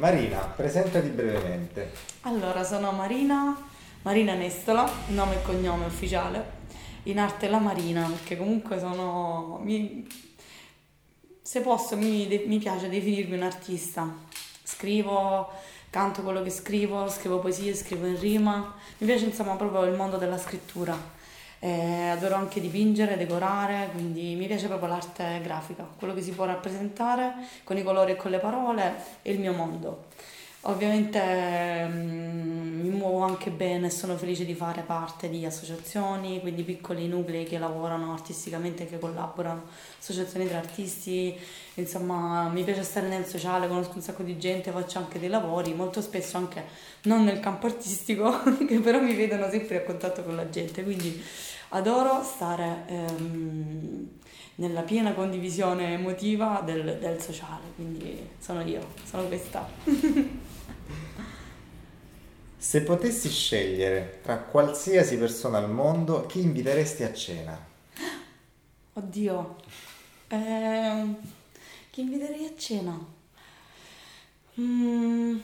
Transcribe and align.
Marina, 0.00 0.38
presentati 0.38 1.08
brevemente. 1.08 1.92
Allora, 2.22 2.64
sono 2.64 2.90
Marina, 2.90 3.54
Marina 4.00 4.32
Nestola, 4.32 4.90
nome 5.08 5.34
e 5.34 5.42
cognome 5.42 5.84
ufficiale, 5.84 6.52
in 7.02 7.18
arte 7.18 7.48
la 7.48 7.58
Marina, 7.58 8.06
perché 8.08 8.38
comunque 8.38 8.78
sono... 8.78 9.60
Mi, 9.62 10.08
se 11.42 11.60
posso, 11.60 11.98
mi, 11.98 12.26
mi 12.46 12.58
piace 12.58 12.88
definirmi 12.88 13.36
un 13.36 13.42
artista. 13.42 14.10
Scrivo, 14.62 15.50
canto 15.90 16.22
quello 16.22 16.42
che 16.42 16.50
scrivo, 16.50 17.06
scrivo 17.10 17.38
poesie, 17.38 17.74
scrivo 17.74 18.06
in 18.06 18.18
rima. 18.18 18.74
Mi 18.98 19.06
piace 19.06 19.26
insomma 19.26 19.54
proprio 19.56 19.84
il 19.84 19.96
mondo 19.96 20.16
della 20.16 20.38
scrittura. 20.38 20.96
Eh, 21.62 22.08
adoro 22.08 22.36
anche 22.36 22.58
dipingere, 22.58 23.18
decorare, 23.18 23.90
quindi 23.92 24.34
mi 24.34 24.46
piace 24.46 24.66
proprio 24.66 24.88
l'arte 24.88 25.40
grafica, 25.42 25.86
quello 25.98 26.14
che 26.14 26.22
si 26.22 26.32
può 26.32 26.46
rappresentare 26.46 27.34
con 27.64 27.76
i 27.76 27.82
colori 27.82 28.12
e 28.12 28.16
con 28.16 28.30
le 28.30 28.38
parole 28.38 28.94
è 29.20 29.30
il 29.30 29.38
mio 29.38 29.52
mondo. 29.52 30.06
Ovviamente 30.64 31.86
mm, 31.88 32.80
mi 32.82 32.90
muovo 32.90 33.20
anche 33.20 33.50
bene 33.50 33.86
e 33.86 33.90
sono 33.90 34.18
felice 34.18 34.44
di 34.44 34.54
fare 34.54 34.82
parte 34.82 35.30
di 35.30 35.46
associazioni, 35.46 36.38
quindi 36.40 36.64
piccoli 36.64 37.08
nuclei 37.08 37.44
che 37.44 37.58
lavorano 37.58 38.12
artisticamente, 38.12 38.86
che 38.86 38.98
collaborano, 38.98 39.62
associazioni 39.98 40.46
tra 40.46 40.58
artisti, 40.58 41.34
insomma 41.76 42.48
mi 42.50 42.62
piace 42.62 42.82
stare 42.82 43.08
nel 43.08 43.24
sociale, 43.24 43.68
conosco 43.68 43.92
un 43.94 44.02
sacco 44.02 44.22
di 44.22 44.36
gente, 44.38 44.70
faccio 44.70 44.98
anche 44.98 45.18
dei 45.18 45.30
lavori, 45.30 45.72
molto 45.72 46.02
spesso 46.02 46.36
anche 46.36 46.62
non 47.04 47.24
nel 47.24 47.40
campo 47.40 47.64
artistico, 47.66 48.42
che 48.68 48.80
però 48.80 49.00
mi 49.00 49.14
vedono 49.14 49.48
sempre 49.48 49.78
a 49.78 49.82
contatto 49.82 50.22
con 50.22 50.36
la 50.36 50.50
gente, 50.50 50.82
quindi 50.82 51.22
adoro 51.70 52.22
stare 52.22 52.84
ehm, 52.86 54.08
nella 54.56 54.82
piena 54.82 55.14
condivisione 55.14 55.94
emotiva 55.94 56.62
del, 56.64 56.98
del 56.98 57.20
sociale, 57.20 57.64
quindi 57.74 58.28
sono 58.38 58.62
io, 58.62 58.86
sono 59.04 59.24
questa. 59.26 59.68
Se 62.56 62.82
potessi 62.82 63.30
scegliere 63.30 64.20
tra 64.22 64.36
qualsiasi 64.36 65.16
persona 65.16 65.58
al 65.58 65.70
mondo, 65.70 66.26
chi 66.26 66.42
inviteresti 66.42 67.04
a 67.04 67.12
cena? 67.12 67.68
Oddio, 68.92 69.56
eh, 70.28 71.04
chi 71.88 72.00
inviterei 72.02 72.44
a 72.44 72.52
cena? 72.56 72.98
Mm, 74.60 75.38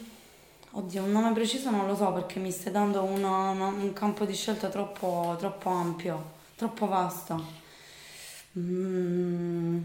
oddio, 0.79 1.03
un 1.03 1.11
nome 1.13 1.33
preciso 1.33 1.71
non 1.71 1.87
lo 1.87 1.97
so 1.97 2.13
perché 2.13 2.39
mi 2.39 2.51
stai 2.53 2.73
dando 2.73 3.03
una, 3.03 3.51
una, 3.51 3.67
un 3.67 3.93
campo 3.93 4.25
di 4.25 4.35
scelta 4.35 4.69
troppo, 4.69 5.35
troppo 5.39 5.71
ampio, 5.71 6.33
troppo 6.57 6.87
vasto. 6.87 7.65
Mm, 8.59 9.83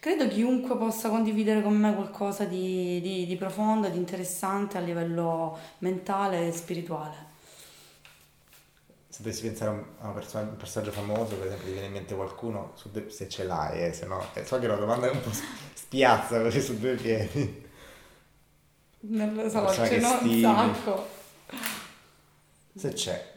Credo 0.00 0.28
chiunque 0.28 0.76
possa 0.76 1.08
condividere 1.08 1.62
con 1.62 1.76
me 1.76 1.94
qualcosa 1.94 2.44
di, 2.44 3.00
di, 3.00 3.26
di 3.26 3.36
profondo, 3.36 3.88
di 3.88 3.98
interessante 3.98 4.78
a 4.78 4.80
livello 4.80 5.58
mentale 5.78 6.48
e 6.48 6.52
spirituale. 6.52 7.34
Se 9.08 9.22
dovessi 9.22 9.42
pensare 9.42 9.70
a 10.00 10.08
un, 10.08 10.14
persona, 10.14 10.48
un 10.48 10.56
personaggio 10.56 10.92
famoso, 10.92 11.36
per 11.36 11.46
esempio, 11.46 11.66
ti 11.66 11.72
viene 11.72 11.86
in 11.86 11.92
mente 11.92 12.14
qualcuno, 12.14 12.74
se 13.08 13.28
ce 13.28 13.44
l'hai, 13.44 13.84
eh, 13.84 13.92
se 13.92 14.06
no, 14.06 14.24
eh, 14.34 14.44
so 14.44 14.58
che 14.58 14.66
la 14.66 14.76
domanda 14.76 15.08
è 15.08 15.10
un 15.10 15.20
po' 15.22 15.30
spiazza 15.74 16.40
così 16.42 16.60
su 16.60 16.78
due 16.78 16.94
piedi. 16.96 17.65
Non 19.08 19.34
lo 19.34 19.48
so, 19.48 19.72
ce 19.72 19.98
n'ho 19.98 20.18
un 20.22 20.40
sacco. 20.40 21.08
Se 22.74 22.92
c'è. 22.92 23.34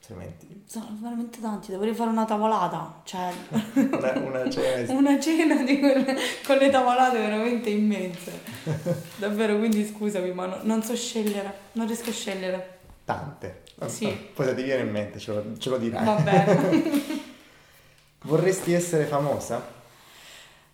Altrimenti... 0.00 0.62
Sono 0.66 0.98
veramente 1.00 1.40
tanti, 1.40 1.72
dovrei 1.72 1.94
fare 1.94 2.10
una 2.10 2.24
tavolata, 2.26 3.00
cioè... 3.04 3.30
una, 3.72 4.18
una, 4.18 4.50
cena. 4.50 4.92
una 4.98 5.20
cena 5.20 5.62
di 5.62 5.78
quelle, 5.78 6.16
con 6.44 6.56
le 6.58 6.68
tavolate 6.68 7.18
veramente 7.18 7.70
immense. 7.70 8.40
Davvero, 9.16 9.56
quindi 9.56 9.86
scusami, 9.86 10.32
ma 10.32 10.46
no, 10.46 10.58
non 10.62 10.82
so 10.82 10.94
scegliere, 10.94 11.52
non 11.72 11.86
riesco 11.86 12.10
a 12.10 12.12
scegliere. 12.12 12.78
Tante. 13.04 13.62
Sì. 13.86 14.06
Poi 14.34 14.46
se 14.46 14.54
ti 14.54 14.62
viene 14.62 14.82
in 14.82 14.90
mente 14.90 15.18
ce 15.18 15.32
lo, 15.32 15.56
ce 15.58 15.70
lo 15.70 15.78
dirai. 15.78 16.04
Vabbè. 16.04 16.82
Vorresti 18.24 18.72
essere 18.72 19.04
famosa? 19.04 19.73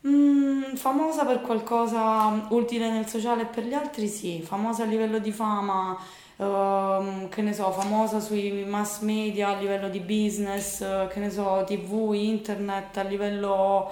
Mm, 0.07 0.75
famosa 0.77 1.27
per 1.27 1.43
qualcosa 1.43 2.47
utile 2.51 2.91
nel 2.91 3.07
sociale 3.07 3.43
e 3.43 3.47
per 3.47 3.65
gli 3.65 3.75
altri, 3.75 4.09
sì. 4.09 4.41
Famosa 4.43 4.85
a 4.85 4.87
livello 4.87 5.19
di 5.19 5.31
fama 5.31 5.93
uh, 6.37 7.29
che 7.29 7.43
ne 7.43 7.53
so, 7.53 7.71
famosa 7.71 8.19
sui 8.19 8.65
mass 8.65 9.01
media 9.01 9.49
a 9.49 9.59
livello 9.59 9.89
di 9.91 10.01
business, 10.01 10.79
che 11.09 11.21
ne 11.21 11.31
so, 11.31 11.65
tv, 11.67 12.13
internet 12.15 12.97
a 12.97 13.03
livello 13.03 13.91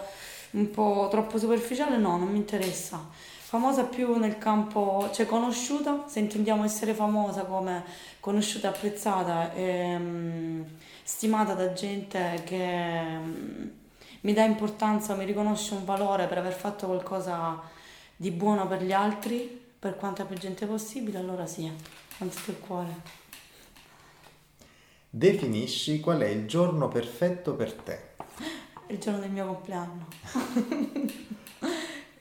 un 0.52 0.70
po' 0.70 1.08
troppo 1.10 1.38
superficiale, 1.38 1.98
no, 1.98 2.16
non 2.16 2.28
mi 2.28 2.38
interessa. 2.38 2.98
Famosa 3.48 3.84
più 3.84 4.16
nel 4.18 4.38
campo, 4.38 5.08
cioè 5.12 5.26
conosciuta, 5.26 6.04
se 6.06 6.20
intendiamo 6.20 6.64
essere 6.64 6.94
famosa 6.94 7.44
come 7.44 7.84
conosciuta 8.20 8.68
apprezzata 8.68 9.52
e 9.54 9.94
um, 9.96 10.64
stimata 11.02 11.54
da 11.54 11.72
gente 11.72 12.42
che 12.44 12.56
um, 12.56 13.70
mi 14.22 14.32
dà 14.32 14.44
importanza, 14.44 15.14
mi 15.14 15.24
riconosce 15.24 15.74
un 15.74 15.84
valore 15.84 16.26
per 16.26 16.38
aver 16.38 16.54
fatto 16.54 16.86
qualcosa 16.86 17.60
di 18.16 18.30
buono 18.30 18.66
per 18.66 18.82
gli 18.82 18.92
altri, 18.92 19.66
per 19.78 19.96
quanta 19.96 20.24
più 20.24 20.36
gente 20.36 20.66
possibile, 20.66 21.18
allora 21.18 21.46
sì 21.46 21.70
anziché 22.18 22.50
il 22.52 22.58
cuore. 22.58 23.26
Definisci 25.10 26.00
qual 26.00 26.20
è 26.20 26.28
il 26.28 26.46
giorno 26.46 26.88
perfetto 26.88 27.54
per 27.54 27.72
te. 27.72 28.06
Il 28.88 28.98
giorno 28.98 29.20
del 29.20 29.30
mio 29.30 29.46
compleanno. 29.46 30.06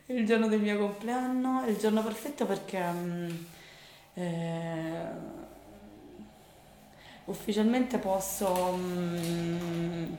il 0.07 0.25
giorno 0.25 0.47
del 0.47 0.61
mio 0.61 0.77
compleanno 0.77 1.63
è 1.63 1.69
il 1.69 1.77
giorno 1.77 2.03
perfetto 2.03 2.45
perché 2.45 2.81
mm, 2.81 3.29
eh, 4.13 5.09
ufficialmente 7.25 7.97
posso 7.97 8.49
um, 8.49 10.15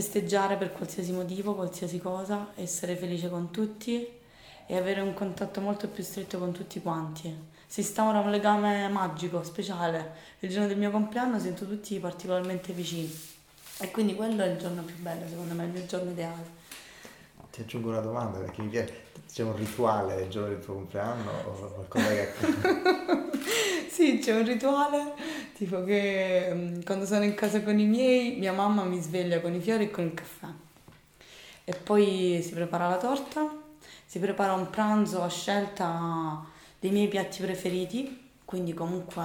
festeggiare 0.00 0.56
per 0.56 0.72
qualsiasi 0.72 1.10
motivo, 1.10 1.54
qualsiasi 1.54 1.98
cosa, 1.98 2.52
essere 2.54 2.94
felice 2.94 3.28
con 3.28 3.50
tutti 3.50 4.06
e 4.66 4.76
avere 4.76 5.00
un 5.00 5.12
contatto 5.12 5.60
molto 5.60 5.88
più 5.88 6.04
stretto 6.04 6.38
con 6.38 6.52
tutti 6.52 6.80
quanti 6.80 7.56
si 7.70 7.80
instaura 7.80 8.20
un 8.20 8.30
legame 8.30 8.88
magico, 8.88 9.42
speciale. 9.42 10.12
Il 10.38 10.48
giorno 10.48 10.68
del 10.68 10.78
mio 10.78 10.90
compleanno 10.90 11.38
sento 11.38 11.66
tutti 11.66 11.98
particolarmente 11.98 12.72
vicini. 12.72 13.14
E 13.80 13.90
quindi 13.90 14.14
quello 14.14 14.42
è 14.42 14.46
il 14.46 14.56
giorno 14.56 14.80
più 14.82 14.96
bello, 14.96 15.28
secondo 15.28 15.52
me, 15.52 15.64
il 15.64 15.70
mio 15.72 15.84
giorno 15.84 16.10
ideale. 16.10 16.56
Ti 17.50 17.60
aggiungo 17.60 17.90
una 17.90 18.00
domanda 18.00 18.38
perché 18.38 18.62
mi 18.62 18.68
piace, 18.68 19.02
c'è 19.30 19.42
un 19.42 19.54
rituale 19.54 20.22
il 20.22 20.30
giorno 20.30 20.48
del 20.48 20.64
tuo 20.64 20.74
compleanno 20.74 21.30
o 21.44 21.72
qualcosa 21.74 22.08
che... 22.08 22.28
sì, 23.90 24.18
c'è 24.18 24.34
un 24.34 24.46
rituale, 24.46 25.12
tipo 25.58 25.82
che 25.82 26.50
mm, 26.54 26.82
quando 26.82 27.04
sono 27.04 27.24
in 27.24 27.34
casa 27.34 27.62
con 27.62 27.76
i 27.80 27.84
miei, 27.84 28.36
mia 28.36 28.52
mamma 28.52 28.84
mi 28.84 29.00
sveglia 29.00 29.40
con 29.40 29.52
i 29.54 29.60
fiori 29.60 29.84
e 29.84 29.90
con 29.90 30.04
il 30.04 30.14
caffè. 30.14 30.46
E 31.64 31.74
poi 31.74 32.40
si 32.44 32.52
prepara 32.52 32.88
la 32.88 32.96
torta, 32.96 33.50
si 34.06 34.20
prepara 34.20 34.52
un 34.52 34.70
pranzo 34.70 35.20
a 35.20 35.28
scelta 35.28 36.44
dei 36.78 36.92
miei 36.92 37.08
piatti 37.08 37.42
preferiti, 37.42 38.30
quindi 38.44 38.72
comunque 38.72 39.24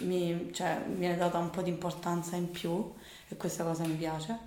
mi, 0.00 0.50
cioè, 0.52 0.82
viene 0.86 1.16
data 1.16 1.38
un 1.38 1.48
po' 1.48 1.62
di 1.62 1.70
importanza 1.70 2.36
in 2.36 2.50
più 2.50 2.92
e 3.28 3.36
questa 3.36 3.64
cosa 3.64 3.86
mi 3.86 3.94
piace. 3.94 4.38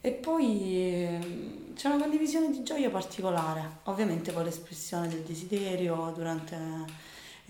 E 0.00 0.10
poi 0.10 1.04
ehm, 1.04 1.74
c'è 1.74 1.88
una 1.88 1.98
condivisione 1.98 2.50
di 2.50 2.62
gioia 2.62 2.88
particolare, 2.88 3.80
ovviamente 3.84 4.32
con 4.32 4.44
l'espressione 4.44 5.06
del 5.06 5.20
desiderio 5.20 6.12
durante 6.16 6.56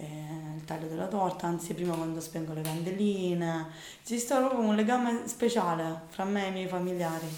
eh, 0.01 0.57
il 0.57 0.65
taglio 0.65 0.87
della 0.87 1.07
torta, 1.07 1.47
anzi 1.47 1.75
prima 1.75 1.95
quando 1.95 2.21
spengo 2.21 2.53
le 2.53 2.63
candeline. 2.63 3.69
Ci 4.05 4.19
sta 4.19 4.39
proprio 4.39 4.61
un 4.61 4.75
legame 4.75 5.27
speciale 5.27 6.03
fra 6.09 6.25
me 6.25 6.47
e 6.47 6.49
i 6.49 6.53
miei 6.53 6.69
familiari. 6.69 7.29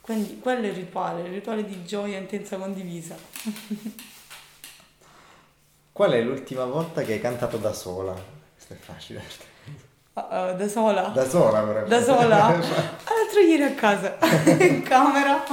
Quindi 0.00 0.38
quello 0.40 0.66
è 0.66 0.70
il 0.70 0.74
rituale, 0.74 1.22
il 1.22 1.32
rituale 1.32 1.64
di 1.64 1.84
gioia 1.84 2.18
intensa 2.18 2.56
condivisa. 2.56 3.14
Qual 5.92 6.12
è 6.12 6.22
l'ultima 6.22 6.64
volta 6.64 7.02
che 7.02 7.12
hai 7.12 7.20
cantato 7.20 7.58
da 7.58 7.72
sola? 7.72 8.14
Questo 8.54 8.72
è 8.72 8.76
facile. 8.76 9.22
Uh, 10.12 10.20
uh, 10.20 10.56
da 10.56 10.68
sola? 10.68 11.02
Da 11.08 11.28
sola 11.28 11.60
però. 11.62 11.86
Da 11.86 12.02
sola? 12.02 12.48
L'altro 13.30 13.40
ieri 13.46 13.62
a 13.62 13.74
casa, 13.74 14.16
in 14.58 14.82
camera, 14.82 15.44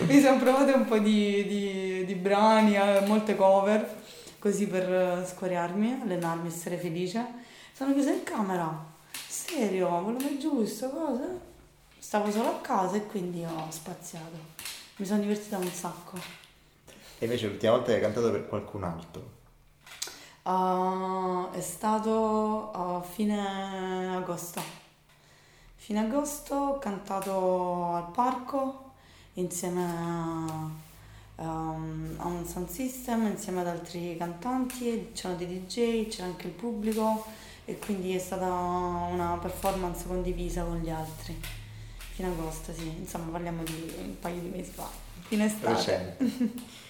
mi 0.00 0.20
sono 0.20 0.38
provate 0.38 0.72
un 0.72 0.84
po' 0.84 0.98
di, 0.98 1.46
di, 1.46 2.04
di 2.04 2.14
brani, 2.14 2.76
eh, 2.76 3.04
molte 3.06 3.34
cover, 3.36 3.88
così 4.46 4.68
per 4.68 4.88
uh, 4.88 5.26
squariarmi, 5.26 6.02
allenarmi, 6.02 6.46
essere 6.46 6.76
felice. 6.76 7.24
Sono 7.72 7.92
chiusa 7.92 8.12
in 8.12 8.22
camera, 8.22 8.84
serio, 9.10 9.88
volume 9.88 10.38
giusto, 10.38 10.88
cosa? 10.90 11.26
Stavo 11.98 12.30
solo 12.30 12.50
a 12.50 12.60
casa 12.60 12.96
e 12.96 13.06
quindi 13.06 13.44
ho 13.44 13.66
spaziato. 13.70 14.54
Mi 14.96 15.04
sono 15.04 15.20
divertita 15.20 15.58
un 15.58 15.68
sacco. 15.68 16.16
E 17.18 17.24
invece 17.24 17.48
l'ultima 17.48 17.72
volta 17.72 17.86
che 17.88 17.94
hai 17.94 18.00
cantato 18.00 18.30
per 18.30 18.46
qualcun 18.46 18.84
altro? 18.84 19.34
Uh, 20.44 21.50
è 21.50 21.60
stato 21.60 22.70
a 22.70 23.02
fine 23.02 24.14
agosto. 24.14 24.62
Fine 25.74 26.00
agosto 26.00 26.54
ho 26.54 26.78
cantato 26.78 27.94
al 27.94 28.10
parco 28.12 28.92
insieme 29.34 30.84
um, 31.36 32.14
a 32.16 32.26
un 32.26 32.46
sound 32.46 32.68
system 32.68 33.26
insieme 33.26 33.60
ad 33.60 33.68
altri 33.68 34.16
cantanti, 34.16 35.10
c'erano 35.12 35.38
dei 35.38 35.64
DJ, 35.64 36.08
c'era 36.08 36.26
anche 36.26 36.46
il 36.46 36.52
pubblico 36.52 37.24
e 37.64 37.78
quindi 37.78 38.14
è 38.14 38.18
stata 38.18 38.46
una 38.46 39.38
performance 39.40 40.06
condivisa 40.06 40.62
con 40.62 40.78
gli 40.78 40.90
altri. 40.90 41.38
Fino 42.14 42.28
agosto, 42.28 42.72
sì, 42.72 42.86
insomma 42.98 43.30
parliamo 43.30 43.62
di 43.62 43.92
un 43.98 44.18
paio 44.18 44.40
di 44.40 44.48
mesi 44.48 44.70
fa, 44.70 44.88
fine 45.22 45.46
estate. 45.46 46.16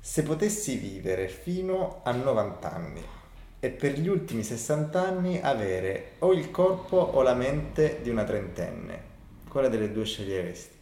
Se 0.00 0.22
potessi 0.22 0.76
vivere 0.76 1.28
fino 1.28 2.00
a 2.02 2.12
90 2.12 2.72
anni 2.72 3.02
e 3.60 3.68
per 3.70 3.98
gli 3.98 4.08
ultimi 4.08 4.42
60 4.42 5.00
anni 5.00 5.38
avere 5.40 6.12
o 6.20 6.32
il 6.32 6.50
corpo 6.50 6.96
o 6.96 7.22
la 7.22 7.34
mente 7.34 8.00
di 8.02 8.08
una 8.08 8.24
trentenne, 8.24 9.02
quale 9.48 9.68
delle 9.68 9.92
due 9.92 10.04
sceglieresti? 10.04 10.77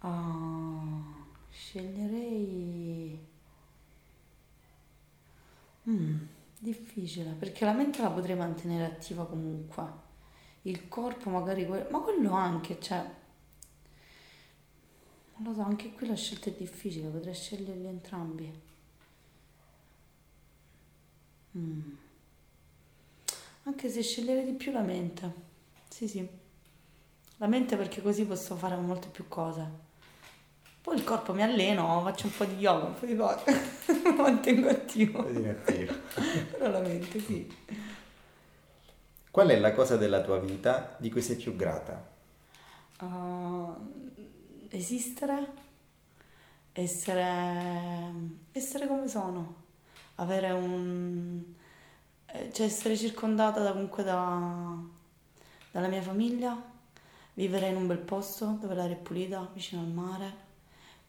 Uh, 0.00 1.02
sceglierei... 1.50 3.28
Mm, 5.88 6.18
difficile, 6.58 7.32
perché 7.32 7.64
la 7.64 7.72
mente 7.72 8.02
la 8.02 8.10
potrei 8.10 8.36
mantenere 8.36 8.84
attiva 8.84 9.26
comunque. 9.26 10.08
Il 10.62 10.88
corpo 10.88 11.30
magari... 11.30 11.66
Ma 11.66 12.00
quello 12.00 12.32
anche, 12.32 12.80
cioè... 12.80 13.18
Non 15.36 15.48
lo 15.48 15.54
so, 15.54 15.62
anche 15.62 15.92
qui 15.92 16.06
la 16.06 16.14
scelta 16.14 16.50
è 16.50 16.52
difficile, 16.52 17.08
potrei 17.08 17.34
sceglierli 17.34 17.86
entrambi. 17.86 18.60
Mm. 21.56 21.92
Anche 23.64 23.88
se 23.88 24.02
scegliere 24.02 24.44
di 24.44 24.52
più 24.52 24.70
la 24.70 24.82
mente. 24.82 25.48
Sì, 25.88 26.06
sì. 26.08 26.28
La 27.38 27.46
mente 27.46 27.76
perché 27.76 28.02
così 28.02 28.26
posso 28.26 28.54
fare 28.56 28.76
molte 28.76 29.08
più 29.08 29.28
cose. 29.28 29.88
Poi 30.82 30.96
il 30.96 31.04
corpo 31.04 31.34
mi 31.34 31.42
alleno, 31.42 32.00
faccio 32.02 32.26
un 32.26 32.32
po' 32.34 32.46
di 32.46 32.54
yoga, 32.54 32.86
un 32.86 32.94
po' 32.98 33.04
di 33.04 33.12
mi 33.14 34.16
mantengo 34.16 34.70
attivo. 34.70 35.20
attivo. 35.20 35.92
Però 36.56 36.70
la 36.70 36.80
mente, 36.80 37.20
sì. 37.20 37.54
Qual 39.30 39.48
è 39.48 39.58
la 39.58 39.72
cosa 39.72 39.98
della 39.98 40.22
tua 40.22 40.38
vita 40.38 40.96
di 40.98 41.10
cui 41.10 41.20
sei 41.20 41.36
più 41.36 41.54
grata? 41.54 42.02
Uh, 43.00 43.74
esistere, 44.70 45.52
essere, 46.72 48.12
essere 48.52 48.86
come 48.86 49.06
sono, 49.06 49.54
avere 50.16 50.50
un... 50.50 51.42
Eh, 52.24 52.52
cioè 52.52 52.66
essere 52.66 52.96
circondata 52.96 53.60
da, 53.60 53.72
comunque 53.72 54.02
da, 54.02 54.76
dalla 55.70 55.88
mia 55.88 56.02
famiglia, 56.02 56.58
vivere 57.34 57.68
in 57.68 57.76
un 57.76 57.86
bel 57.86 57.98
posto 57.98 58.56
dove 58.60 58.74
l'aria 58.74 58.96
è 58.96 58.98
pulita, 58.98 59.48
vicino 59.52 59.82
al 59.82 59.88
mare, 59.88 60.48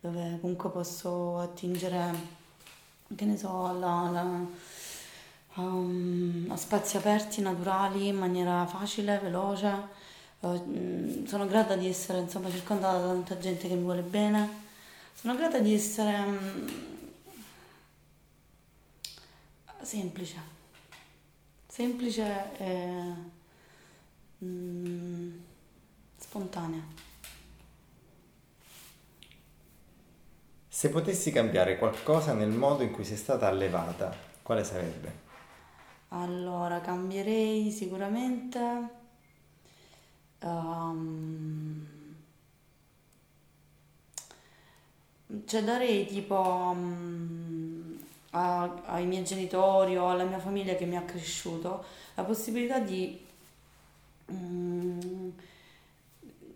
dove 0.01 0.39
comunque 0.41 0.69
posso 0.71 1.37
attingere, 1.37 2.13
che 3.15 3.25
ne 3.25 3.37
so, 3.37 3.67
alla, 3.67 3.91
alla, 3.91 4.45
um, 5.55 6.47
a 6.49 6.57
spazi 6.57 6.97
aperti, 6.97 7.41
naturali, 7.41 8.07
in 8.07 8.17
maniera 8.17 8.65
facile, 8.65 9.19
veloce. 9.19 9.99
Uh, 10.39 11.23
sono 11.27 11.45
grata 11.45 11.75
di 11.75 11.87
essere 11.87 12.19
insomma, 12.19 12.49
circondata 12.49 12.97
da 12.97 13.07
tanta 13.07 13.37
gente 13.37 13.67
che 13.67 13.75
mi 13.75 13.83
vuole 13.83 14.01
bene. 14.01 14.49
Sono 15.13 15.35
grata 15.35 15.59
di 15.59 15.71
essere 15.71 16.17
um, 16.17 16.71
semplice, 19.83 20.37
semplice 21.67 22.57
e 22.57 23.13
um, 24.39 25.39
spontanea. 26.17 27.10
Se 30.81 30.89
potessi 30.89 31.31
cambiare 31.31 31.77
qualcosa 31.77 32.33
nel 32.33 32.49
modo 32.49 32.81
in 32.81 32.89
cui 32.89 33.05
sei 33.05 33.15
stata 33.15 33.47
allevata, 33.47 34.11
quale 34.41 34.63
sarebbe? 34.63 35.13
Allora, 36.07 36.81
cambierei 36.81 37.69
sicuramente 37.69 38.59
um, 40.39 41.85
cioè 45.45 45.63
darei 45.63 46.07
tipo 46.07 46.35
um, 46.73 47.99
a, 48.31 48.81
ai 48.85 49.05
miei 49.05 49.23
genitori 49.23 49.95
o 49.97 50.09
alla 50.09 50.23
mia 50.23 50.39
famiglia 50.39 50.73
che 50.73 50.85
mi 50.85 50.97
ha 50.97 51.03
cresciuto 51.03 51.85
la 52.15 52.23
possibilità 52.23 52.79
di, 52.79 53.23
um, 54.25 55.31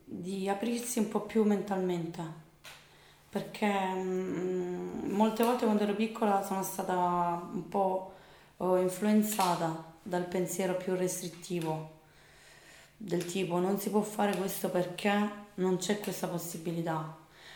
di 0.03 0.49
aprirsi 0.49 0.97
un 0.97 1.09
po' 1.09 1.21
più 1.21 1.43
mentalmente 1.43 2.44
perché 3.35 3.67
mh, 3.67 5.07
mm, 5.07 5.11
molte 5.11 5.43
volte 5.43 5.65
quando 5.65 5.83
ero 5.83 5.93
piccola 5.93 6.41
sono 6.41 6.63
stata 6.63 6.93
un 7.51 7.67
po' 7.67 8.13
oh, 8.55 8.77
influenzata 8.77 9.91
dal 10.01 10.23
pensiero 10.23 10.75
più 10.77 10.95
restrittivo, 10.95 11.89
del 12.95 13.25
tipo 13.25 13.59
non 13.59 13.77
si 13.77 13.89
può 13.89 13.99
fare 13.99 14.37
questo 14.37 14.69
perché 14.69 15.29
non 15.55 15.75
c'è 15.75 15.99
questa 15.99 16.29
possibilità, 16.29 17.13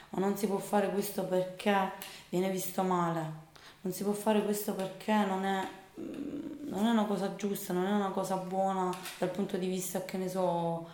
o 0.10 0.20
non 0.20 0.36
si 0.36 0.48
può 0.48 0.58
fare 0.58 0.90
questo 0.90 1.24
perché 1.24 1.94
viene 2.28 2.50
visto 2.50 2.84
male, 2.84 3.32
non 3.80 3.94
si 3.94 4.04
può 4.04 4.12
fare 4.12 4.44
questo 4.44 4.74
perché 4.74 5.14
non 5.14 5.46
è, 5.46 5.66
mm, 5.98 6.72
non 6.72 6.88
è 6.88 6.90
una 6.90 7.06
cosa 7.06 7.38
giusta, 7.38 7.72
non 7.72 7.86
è 7.86 7.92
una 7.92 8.10
cosa 8.10 8.36
buona 8.36 8.94
dal 9.18 9.30
punto 9.30 9.56
di 9.56 9.68
vista, 9.68 10.04
che 10.04 10.18
ne 10.18 10.28
so, 10.28 10.90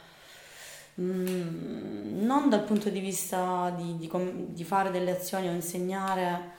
Mm, 1.01 2.23
non 2.23 2.49
dal 2.49 2.63
punto 2.63 2.89
di 2.89 2.99
vista 2.99 3.69
di, 3.75 3.97
di, 3.97 4.09
di 4.53 4.63
fare 4.63 4.91
delle 4.91 5.11
azioni 5.11 5.47
o 5.49 5.51
insegnare 5.51 6.53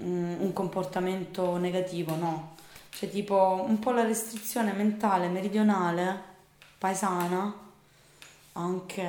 mm, 0.00 0.40
un 0.40 0.52
comportamento 0.52 1.56
negativo, 1.56 2.14
no. 2.14 2.56
Cioè 2.90 3.10
tipo 3.10 3.64
un 3.66 3.78
po' 3.78 3.90
la 3.90 4.04
restrizione 4.04 4.72
mentale 4.72 5.28
meridionale, 5.28 6.22
paesana, 6.78 7.52
anche 8.52 9.06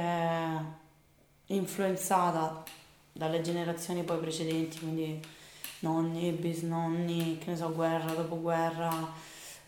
influenzata 1.47 2.63
dalle 3.11 3.41
generazioni 3.41 4.03
poi 4.03 4.17
precedenti, 4.19 4.79
quindi 4.79 5.19
nonni, 5.79 6.31
bisnonni, 6.31 7.37
che 7.37 7.51
ne 7.51 7.57
so, 7.57 7.71
guerra, 7.71 8.13
dopoguerra, 8.13 8.91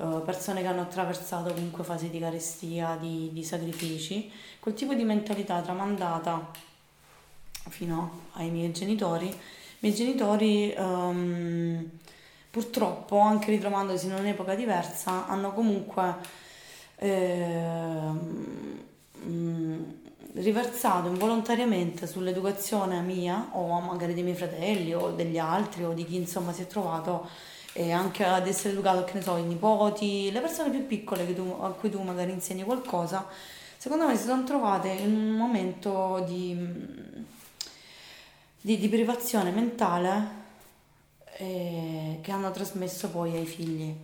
eh, 0.02 0.22
persone 0.26 0.62
che 0.62 0.68
hanno 0.68 0.82
attraversato 0.82 1.54
comunque 1.54 1.84
fasi 1.84 2.10
di 2.10 2.18
carestia, 2.18 2.98
di, 3.00 3.30
di 3.32 3.44
sacrifici, 3.44 4.32
quel 4.60 4.74
tipo 4.74 4.96
di 4.96 5.04
mentalità 5.04 5.62
tramandata 5.62 6.50
fino 7.70 8.22
ai 8.34 8.50
miei 8.50 8.72
genitori, 8.72 9.28
i 9.28 9.36
miei 9.80 9.94
genitori 9.94 10.74
um, 10.76 11.88
purtroppo 12.50 13.20
anche 13.20 13.52
ritrovandosi 13.52 14.08
in 14.08 14.14
un'epoca 14.14 14.56
diversa 14.56 15.28
hanno 15.28 15.54
comunque 15.54 16.16
eh, 16.96 18.12
riversato 20.34 21.08
involontariamente 21.10 22.08
sull'educazione 22.08 23.02
mia 23.02 23.50
o 23.52 23.80
magari 23.80 24.16
dei 24.16 24.24
miei 24.24 24.36
fratelli 24.36 24.94
o 24.94 25.12
degli 25.12 25.38
altri 25.38 25.84
o 25.86 25.94
di 25.94 26.06
chi 26.06 26.16
insomma 26.16 26.52
si 26.54 26.64
è 26.64 26.68
trovato 26.68 27.30
e 27.74 27.92
anche 27.92 28.26
ad 28.26 28.48
essere 28.48 28.74
educato, 28.74 29.04
che 29.06 29.14
ne 29.14 29.22
so, 29.22 29.38
i 29.38 29.44
nipoti, 29.44 30.32
le 30.32 30.42
persone 30.42 30.70
più 30.70 30.86
piccole 30.86 31.34
tu, 31.34 31.58
a 31.62 31.70
cui 31.70 31.90
tu 31.90 32.02
magari 32.02 32.32
insegni 32.32 32.64
qualcosa, 32.64 33.28
secondo 33.78 34.08
me 34.08 34.18
si 34.18 34.26
sono 34.26 34.44
trovate 34.44 34.90
in 34.90 35.16
un 35.16 35.32
momento 35.32 36.24
di, 36.28 36.56
di, 38.60 38.78
di 38.78 38.90
privazione 38.90 39.52
mentale 39.52 40.40
eh, 41.38 42.20
che 42.22 42.32
hanno 42.32 42.52
trasmesso 42.52 43.10
poi 43.10 43.38
ai 43.38 43.46
figli. 43.46 43.96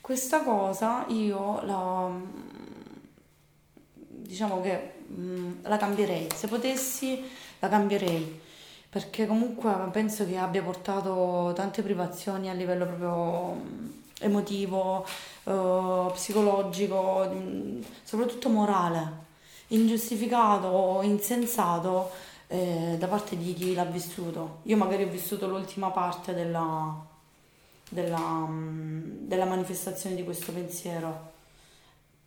Questa 0.00 0.42
cosa 0.42 1.04
io 1.08 1.60
la, 1.62 2.10
diciamo 3.94 4.60
che 4.60 4.94
mh, 5.06 5.62
la 5.62 5.76
cambierei, 5.76 6.28
se 6.34 6.46
potessi 6.46 7.22
la 7.58 7.68
cambierei 7.68 8.46
perché 8.90 9.26
comunque 9.26 9.70
penso 9.92 10.26
che 10.26 10.36
abbia 10.38 10.62
portato 10.62 11.52
tante 11.54 11.82
privazioni 11.82 12.48
a 12.48 12.54
livello 12.54 12.86
proprio 12.86 13.52
mm, 13.54 13.88
emotivo, 14.20 15.04
eh, 15.44 16.10
psicologico, 16.12 17.28
mm, 17.28 17.82
soprattutto 18.02 18.48
morale, 18.48 19.26
ingiustificato, 19.68 21.00
insensato 21.02 22.10
eh, 22.46 22.96
da 22.98 23.06
parte 23.08 23.36
di 23.36 23.52
chi 23.54 23.74
l'ha 23.74 23.84
vissuto. 23.84 24.60
Io 24.64 24.76
magari 24.76 25.02
ho 25.04 25.08
vissuto 25.08 25.46
l'ultima 25.46 25.90
parte 25.90 26.32
della, 26.34 26.94
della, 27.90 28.18
mm, 28.18 29.26
della 29.26 29.44
manifestazione 29.44 30.16
di 30.16 30.24
questo 30.24 30.52
pensiero 30.52 31.36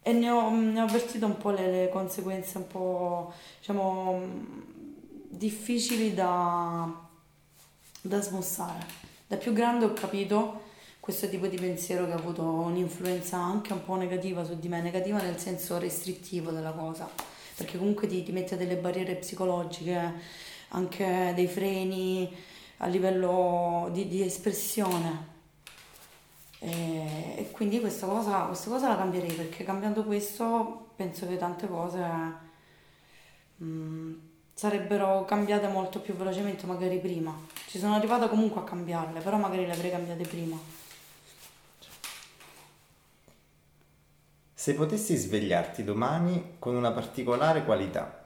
e 0.04 0.14
ne 0.14 0.30
ho, 0.30 0.50
ne 0.52 0.82
ho 0.82 0.84
avvertito 0.86 1.26
un 1.26 1.38
po' 1.38 1.52
le, 1.52 1.72
le 1.72 1.90
conseguenze 1.90 2.58
un 2.58 2.68
po' 2.68 3.34
diciamo 3.60 4.22
difficili 5.32 6.14
da, 6.14 6.90
da 8.02 8.22
smussare. 8.22 8.86
Da 9.28 9.38
più 9.38 9.54
grande 9.54 9.86
ho 9.86 9.94
capito 9.94 10.70
questo 11.00 11.28
tipo 11.30 11.48
di 11.48 11.58
pensiero 11.58 12.06
che 12.06 12.12
ha 12.12 12.18
avuto 12.18 12.44
un'influenza 12.44 13.38
anche 13.38 13.74
un 13.74 13.84
po' 13.84 13.96
negativa 13.96 14.44
su 14.44 14.60
di 14.60 14.68
me, 14.68 14.82
negativa 14.82 15.22
nel 15.22 15.38
senso 15.40 15.80
restrittivo 15.80 16.52
della 16.52 16.72
cosa, 16.72 17.10
perché 17.56 17.78
comunque 17.78 18.08
ti, 18.08 18.24
ti 18.24 18.32
mette 18.32 18.58
delle 18.58 18.76
barriere 18.76 19.16
psicologiche, 19.16 20.14
anche 20.70 21.32
dei 21.34 21.48
freni 21.48 22.30
a 22.78 22.88
livello 22.88 23.90
di, 23.92 24.08
di 24.08 24.22
espressione. 24.22 25.30
E, 26.60 27.36
e 27.38 27.52
quindi 27.52 27.80
questa 27.80 28.06
cosa, 28.06 28.42
questa 28.42 28.70
cosa 28.70 28.90
la 28.90 28.98
cambierei 28.98 29.34
perché 29.34 29.64
cambiando 29.64 30.04
questo 30.04 30.90
penso 30.96 31.28
che 31.28 31.38
tante 31.38 31.68
cose 31.68 32.00
mh, 33.58 33.66
mm, 33.66 34.14
sarebbero 34.62 35.26
cambiate 35.26 35.68
molto 35.68 36.00
più 36.00 36.14
velocemente 36.14 36.68
magari 36.68 37.00
prima. 37.00 37.36
Ci 37.66 37.80
sono 37.80 37.96
arrivata 37.96 38.28
comunque 38.28 38.62
a 38.62 38.64
cambiarle, 38.64 39.20
però 39.22 39.38
magari 39.38 39.66
le 39.66 39.72
avrei 39.72 39.90
cambiate 39.90 40.22
prima. 40.28 40.56
Se 44.54 44.76
potessi 44.76 45.16
svegliarti 45.16 45.84
domani 45.84 46.58
con 46.60 46.76
una 46.76 46.92
particolare 46.92 47.66
qualità, 47.66 48.24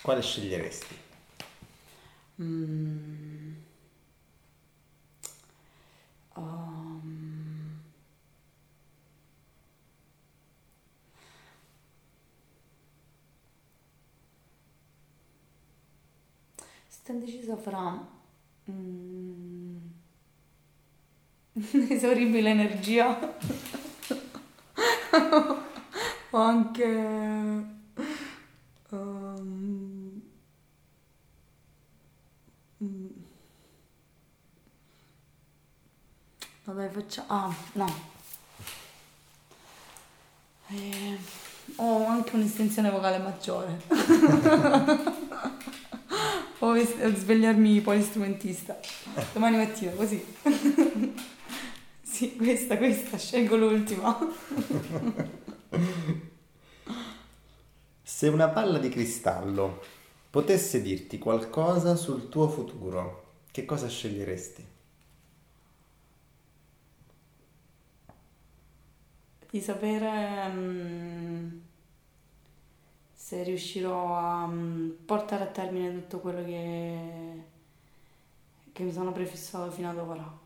quale 0.00 0.22
sceglieresti? 0.22 0.96
Mm. 2.40 3.54
Um. 6.36 6.75
Sto 17.06 17.12
indecisa 17.12 17.56
fra 17.56 18.04
mm. 18.68 19.76
esauribile 21.88 22.50
energia. 22.50 23.16
O 26.30 26.36
anche 26.42 26.84
um, 28.90 30.20
vabbè 36.64 36.88
facciamo 36.90 37.26
ah 37.28 37.54
no. 37.74 37.94
Eh, 40.70 41.18
ho 41.76 42.04
anche 42.06 42.34
un'estensione 42.34 42.90
vocale 42.90 43.18
maggiore 43.18 43.80
o 46.60 46.74
svegliarmi 46.76 47.80
polistrumentista 47.80 48.78
domani 49.32 49.56
mattina 49.56 49.92
così. 49.92 50.24
Sì 52.16 52.34
questa 52.34 52.78
questa 52.78 53.18
scelgo 53.18 53.56
l'ultima. 53.56 54.16
Se 58.02 58.28
una 58.28 58.48
palla 58.48 58.78
di 58.78 58.88
cristallo 58.88 59.82
potesse 60.30 60.80
dirti 60.80 61.18
qualcosa 61.18 61.94
sul 61.94 62.30
tuo 62.30 62.48
futuro, 62.48 63.34
che 63.50 63.66
cosa 63.66 63.86
sceglieresti? 63.86 64.66
Di 69.50 69.60
sapere 69.60 70.50
um, 70.54 71.65
se 73.26 73.42
riuscirò 73.42 74.16
a 74.16 74.44
um, 74.44 74.98
portare 75.04 75.42
a 75.42 75.46
termine 75.48 75.92
tutto 75.92 76.20
quello 76.20 76.44
che, 76.44 77.42
che 78.72 78.82
mi 78.84 78.92
sono 78.92 79.10
prefissato 79.10 79.68
fino 79.72 79.90
ad 79.90 79.98
ora. 79.98 80.38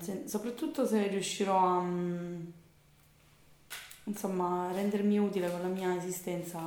Sen- 0.00 0.28
soprattutto 0.28 0.86
se 0.86 1.08
riuscirò 1.08 1.58
a 1.58 1.78
um, 1.78 2.52
insomma 4.04 4.70
rendermi 4.70 5.18
utile 5.18 5.50
con 5.50 5.62
la 5.62 5.66
mia 5.66 5.96
esistenza 5.96 6.64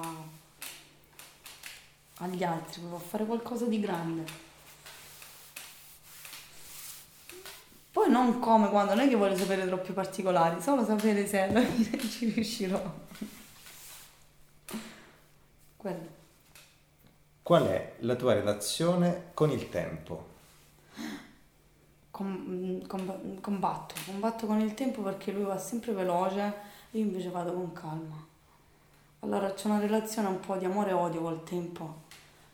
agli 2.18 2.44
altri, 2.44 2.82
a 2.94 3.00
fare 3.00 3.26
qualcosa 3.26 3.66
di 3.66 3.80
grande. 3.80 4.26
Poi 7.94 8.10
non 8.10 8.40
come, 8.40 8.68
quando, 8.70 8.94
non 8.94 9.06
è 9.06 9.08
che 9.08 9.16
voglio 9.16 9.38
sapere 9.38 9.66
troppi 9.66 9.94
particolari, 9.94 10.62
solo 10.62 10.84
sapere 10.84 11.26
se 11.26 11.40
alla 11.40 11.62
fine 11.62 11.98
ci 12.10 12.30
riuscirò. 12.30 13.06
Quello. 15.88 16.08
Qual 17.42 17.66
è 17.66 17.94
la 18.00 18.16
tua 18.16 18.34
relazione 18.34 19.30
con 19.34 19.52
il 19.52 19.70
tempo? 19.70 20.36
com, 22.12 22.86
com, 22.88 23.40
combatto, 23.40 23.96
combatto 24.06 24.48
con 24.48 24.60
il 24.60 24.74
tempo 24.74 25.02
perché 25.02 25.32
lui 25.32 25.44
va 25.44 25.58
sempre 25.58 25.94
veloce, 25.94 26.54
io 26.92 27.02
invece 27.02 27.30
vado 27.30 27.54
con 27.54 27.72
calma. 27.72 28.26
Allora 29.20 29.54
c'è 29.54 29.68
una 29.68 29.80
relazione 29.80 30.28
un 30.28 30.42
po' 30.42 30.58
di 30.58 30.66
amore 30.66 30.90
e 30.90 30.94
odio 30.94 31.22
col 31.22 31.44
tempo. 31.44 32.02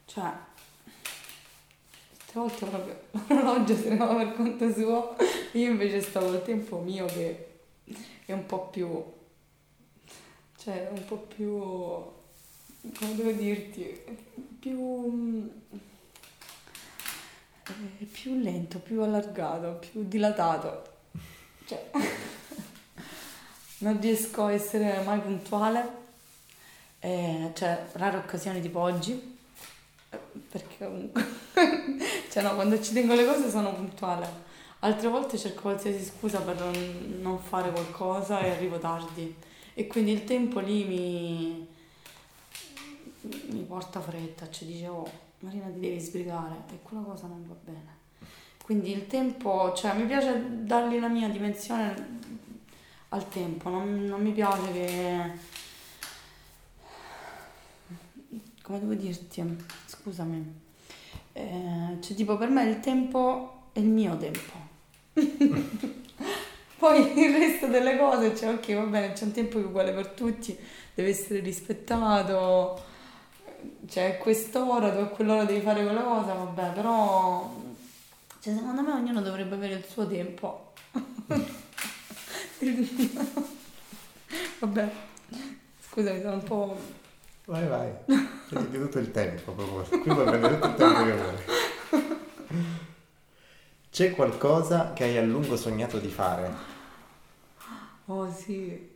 Cioè, 0.05 0.31
queste 2.09 2.33
volte 2.33 2.65
proprio 2.67 2.99
l'orologio 3.29 3.75
se 3.75 3.89
ne 3.89 3.97
va 3.97 4.13
per 4.13 4.35
conto 4.35 4.71
suo, 4.71 5.15
io 5.53 5.71
invece 5.71 6.01
sto 6.01 6.19
col 6.19 6.43
tempo 6.43 6.77
mio 6.77 7.07
che 7.07 7.61
è 8.25 8.31
un 8.31 8.45
po' 8.45 8.67
più... 8.67 9.03
cioè 10.55 10.91
un 10.93 11.03
po' 11.05 11.17
più... 11.17 12.21
come 12.91 13.15
devo 13.15 13.31
dirti? 13.31 14.31
più 14.59 15.51
è 17.63 18.03
più 18.05 18.39
lento, 18.39 18.79
più 18.79 19.01
allargato, 19.01 19.79
più 19.91 20.05
dilatato. 20.05 20.91
Cioè, 21.65 21.89
non 23.79 23.99
riesco 23.99 24.45
a 24.45 24.51
essere 24.51 25.01
mai 25.03 25.19
puntuale, 25.19 26.01
eh, 26.99 27.51
cioè 27.53 27.87
rare 27.93 28.17
occasioni 28.17 28.61
tipo 28.61 28.79
oggi, 28.79 29.37
perché 30.49 30.77
comunque, 30.77 31.25
cioè 32.29 32.43
no, 32.43 32.55
quando 32.55 32.81
ci 32.81 32.93
tengo 32.93 33.13
le 33.15 33.25
cose 33.25 33.49
sono 33.49 33.73
puntuale. 33.73 34.51
Altre 34.79 35.07
volte 35.07 35.37
cerco 35.37 35.61
qualsiasi 35.61 36.03
scusa 36.03 36.41
per 36.41 36.57
non 37.21 37.39
fare 37.39 37.71
qualcosa 37.71 38.39
e 38.41 38.49
arrivo 38.49 38.79
tardi. 38.79 39.33
E 39.73 39.87
quindi 39.87 40.11
il 40.11 40.25
tempo 40.25 40.59
lì 40.59 40.83
mi, 40.83 41.67
mi 43.23 43.63
porta 43.63 44.01
fretta, 44.01 44.49
cioè 44.49 44.67
dicevo, 44.67 45.09
Marina 45.39 45.67
ti 45.67 45.79
devi 45.79 45.99
sbrigare 45.99 46.63
e 46.71 46.79
quella 46.81 47.03
cosa 47.03 47.27
non 47.27 47.45
va 47.47 47.55
bene. 47.63 48.01
Quindi 48.63 48.91
il 48.91 49.07
tempo, 49.07 49.73
cioè 49.73 49.93
mi 49.95 50.05
piace 50.05 50.63
dargli 50.63 50.99
la 50.99 51.07
mia 51.09 51.29
dimensione 51.29 52.21
al 53.09 53.27
tempo, 53.29 53.69
non, 53.69 54.05
non 54.05 54.21
mi 54.21 54.31
piace 54.31 54.71
che... 54.71 55.31
come 58.61 58.79
devo 58.79 58.93
dirti? 58.93 59.57
Scusami. 59.85 60.61
Eh, 61.33 61.97
cioè 61.99 62.15
tipo 62.15 62.37
per 62.37 62.49
me 62.49 62.63
il 62.63 62.79
tempo 62.79 63.67
è 63.73 63.79
il 63.79 63.87
mio 63.87 64.17
tempo. 64.17 64.71
Poi 66.77 67.17
il 67.17 67.33
resto 67.33 67.67
delle 67.67 67.97
cose, 67.97 68.35
cioè 68.35 68.53
ok 68.53 68.73
va 68.75 68.83
bene, 68.83 69.13
c'è 69.13 69.23
un 69.23 69.31
tempo 69.31 69.57
che 69.57 69.63
è 69.63 69.67
uguale 69.67 69.93
per 69.93 70.07
tutti, 70.09 70.57
deve 70.93 71.09
essere 71.09 71.39
rispettato 71.39 72.91
cioè 73.87 74.17
quest'ora, 74.17 74.91
tu 74.91 74.99
a 74.99 75.07
quell'ora 75.07 75.45
devi 75.45 75.61
fare 75.61 75.83
quella 75.83 76.01
cosa, 76.01 76.33
vabbè, 76.33 76.71
però 76.71 77.53
cioè, 78.43 78.53
secondo 78.55 78.81
me 78.81 78.91
ognuno 78.91 79.21
dovrebbe 79.21 79.55
avere 79.55 79.75
il 79.75 79.85
suo 79.85 80.05
tempo. 80.05 80.73
vabbè, 84.59 84.91
scusami, 85.89 86.21
sono 86.21 86.33
un 86.33 86.43
po'... 86.43 86.77
Vai, 87.45 87.67
vai, 87.67 87.89
prendi 88.49 88.77
tutto 88.77 88.99
il 88.99 89.11
tempo 89.11 89.53
proprio, 89.53 89.99
qui 89.99 90.13
puoi 90.13 90.25
prendere 90.25 90.59
tutto 90.59 90.67
il 90.67 90.75
tempo 90.75 91.03
che 91.05 91.13
vuoi. 91.13 91.35
C'è 93.89 94.11
qualcosa 94.13 94.91
che 94.93 95.03
hai 95.05 95.17
a 95.17 95.21
lungo 95.21 95.55
sognato 95.55 95.99
di 95.99 96.09
fare? 96.09 96.53
Oh 98.07 98.29
sì, 98.29 98.92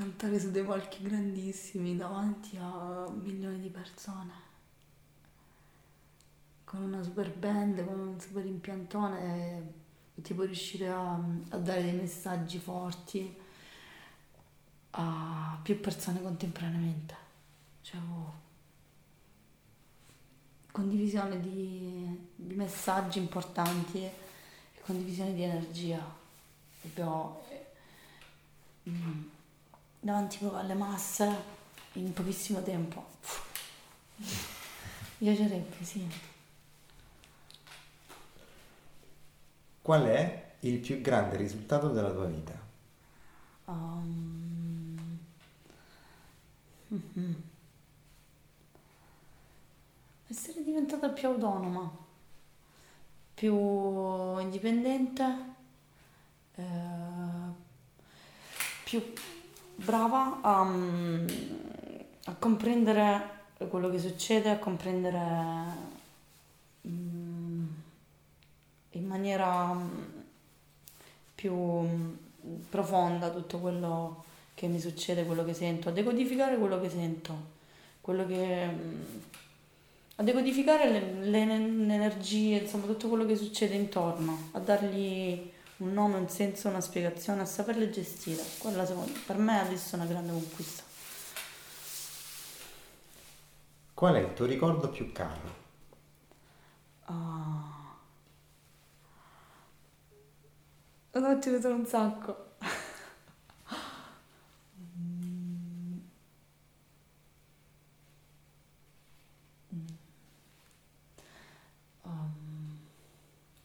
cantare 0.00 0.40
su 0.40 0.50
dei 0.50 0.64
palchi 0.64 1.02
grandissimi 1.02 1.94
davanti 1.94 2.56
a 2.56 3.06
milioni 3.10 3.60
di 3.60 3.68
persone 3.68 4.48
con 6.64 6.80
una 6.80 7.02
super 7.02 7.30
band, 7.30 7.84
con 7.84 8.00
un 8.00 8.18
super 8.18 8.46
impiantone 8.46 9.66
e 10.16 10.22
tipo 10.22 10.44
riuscire 10.44 10.88
a, 10.88 11.12
a 11.50 11.56
dare 11.58 11.82
dei 11.82 11.92
messaggi 11.92 12.58
forti 12.58 13.36
a 14.92 15.58
più 15.62 15.78
persone 15.80 16.22
contemporaneamente. 16.22 17.14
Cioè, 17.82 18.00
oh, 18.00 18.34
condivisione 20.70 21.40
di, 21.40 22.28
di, 22.36 22.54
messaggi 22.54 23.18
importanti 23.18 23.98
e 23.98 24.12
condivisione 24.82 25.34
di 25.34 25.42
energia. 25.42 26.02
Eh, 26.82 27.66
mm 28.88 29.38
davanti 30.00 30.38
proprio 30.38 30.60
alle 30.60 30.74
masse 30.74 31.58
in 31.92 32.12
pochissimo 32.12 32.62
tempo. 32.62 33.04
Mi 34.16 34.26
piacerebbe, 35.18 35.84
sì. 35.84 36.08
Qual 39.82 40.04
è 40.04 40.52
il 40.60 40.78
più 40.78 41.00
grande 41.00 41.36
risultato 41.36 41.88
della 41.90 42.10
tua 42.10 42.26
vita? 42.26 42.58
Um... 43.66 45.18
Mm-hmm. 46.92 47.32
diventata 50.64 51.08
più 51.08 51.28
autonoma, 51.28 51.90
più 53.34 54.38
indipendente, 54.38 55.24
eh, 56.54 56.62
più 58.84 59.12
brava 59.84 60.40
a, 60.42 60.60
a, 62.24 62.34
comprendere 62.38 63.38
quello 63.68 63.90
che 63.90 63.98
succede, 63.98 64.50
a 64.50 64.58
comprendere 64.58 65.18
mm, 66.86 67.66
in 68.90 69.06
maniera 69.06 69.76
più 71.34 72.16
profonda 72.68 73.30
tutto 73.30 73.58
quello 73.58 74.24
che 74.54 74.66
mi 74.66 74.80
succede, 74.80 75.24
quello 75.24 75.44
che 75.44 75.54
sento, 75.54 75.88
a 75.88 75.92
decodificare 75.92 76.58
quello 76.58 76.80
che 76.80 76.90
sento, 76.90 77.34
quello 78.00 78.26
che 78.26 78.68
a 80.16 80.22
decodificare 80.22 80.90
le, 80.90 81.30
le, 81.30 81.46
le, 81.46 81.94
energie, 81.94 82.58
insomma 82.58 82.84
tutto 82.84 83.08
quello 83.08 83.24
che 83.24 83.36
succede 83.36 83.74
intorno, 83.74 84.50
a 84.52 84.58
dargli 84.58 85.50
un 85.80 85.92
nome, 85.92 86.16
un 86.16 86.28
senso, 86.28 86.68
una 86.68 86.80
spiegazione, 86.80 87.42
a 87.42 87.46
saperle 87.46 87.90
gestire. 87.90 88.42
Quella 88.58 88.86
secondo, 88.86 89.18
per 89.26 89.36
me 89.36 89.60
adesso 89.60 89.96
è 89.96 89.98
una 89.98 90.08
grande 90.08 90.32
conquista. 90.32 90.82
Qual 93.94 94.14
è 94.14 94.20
il 94.20 94.32
tuo 94.34 94.46
ricordo 94.46 94.88
più 94.88 95.12
caro? 95.12 95.58
Non 101.12 101.42
ci 101.42 101.50
vedo 101.50 101.68
un 101.74 101.86
sacco. 101.86 102.48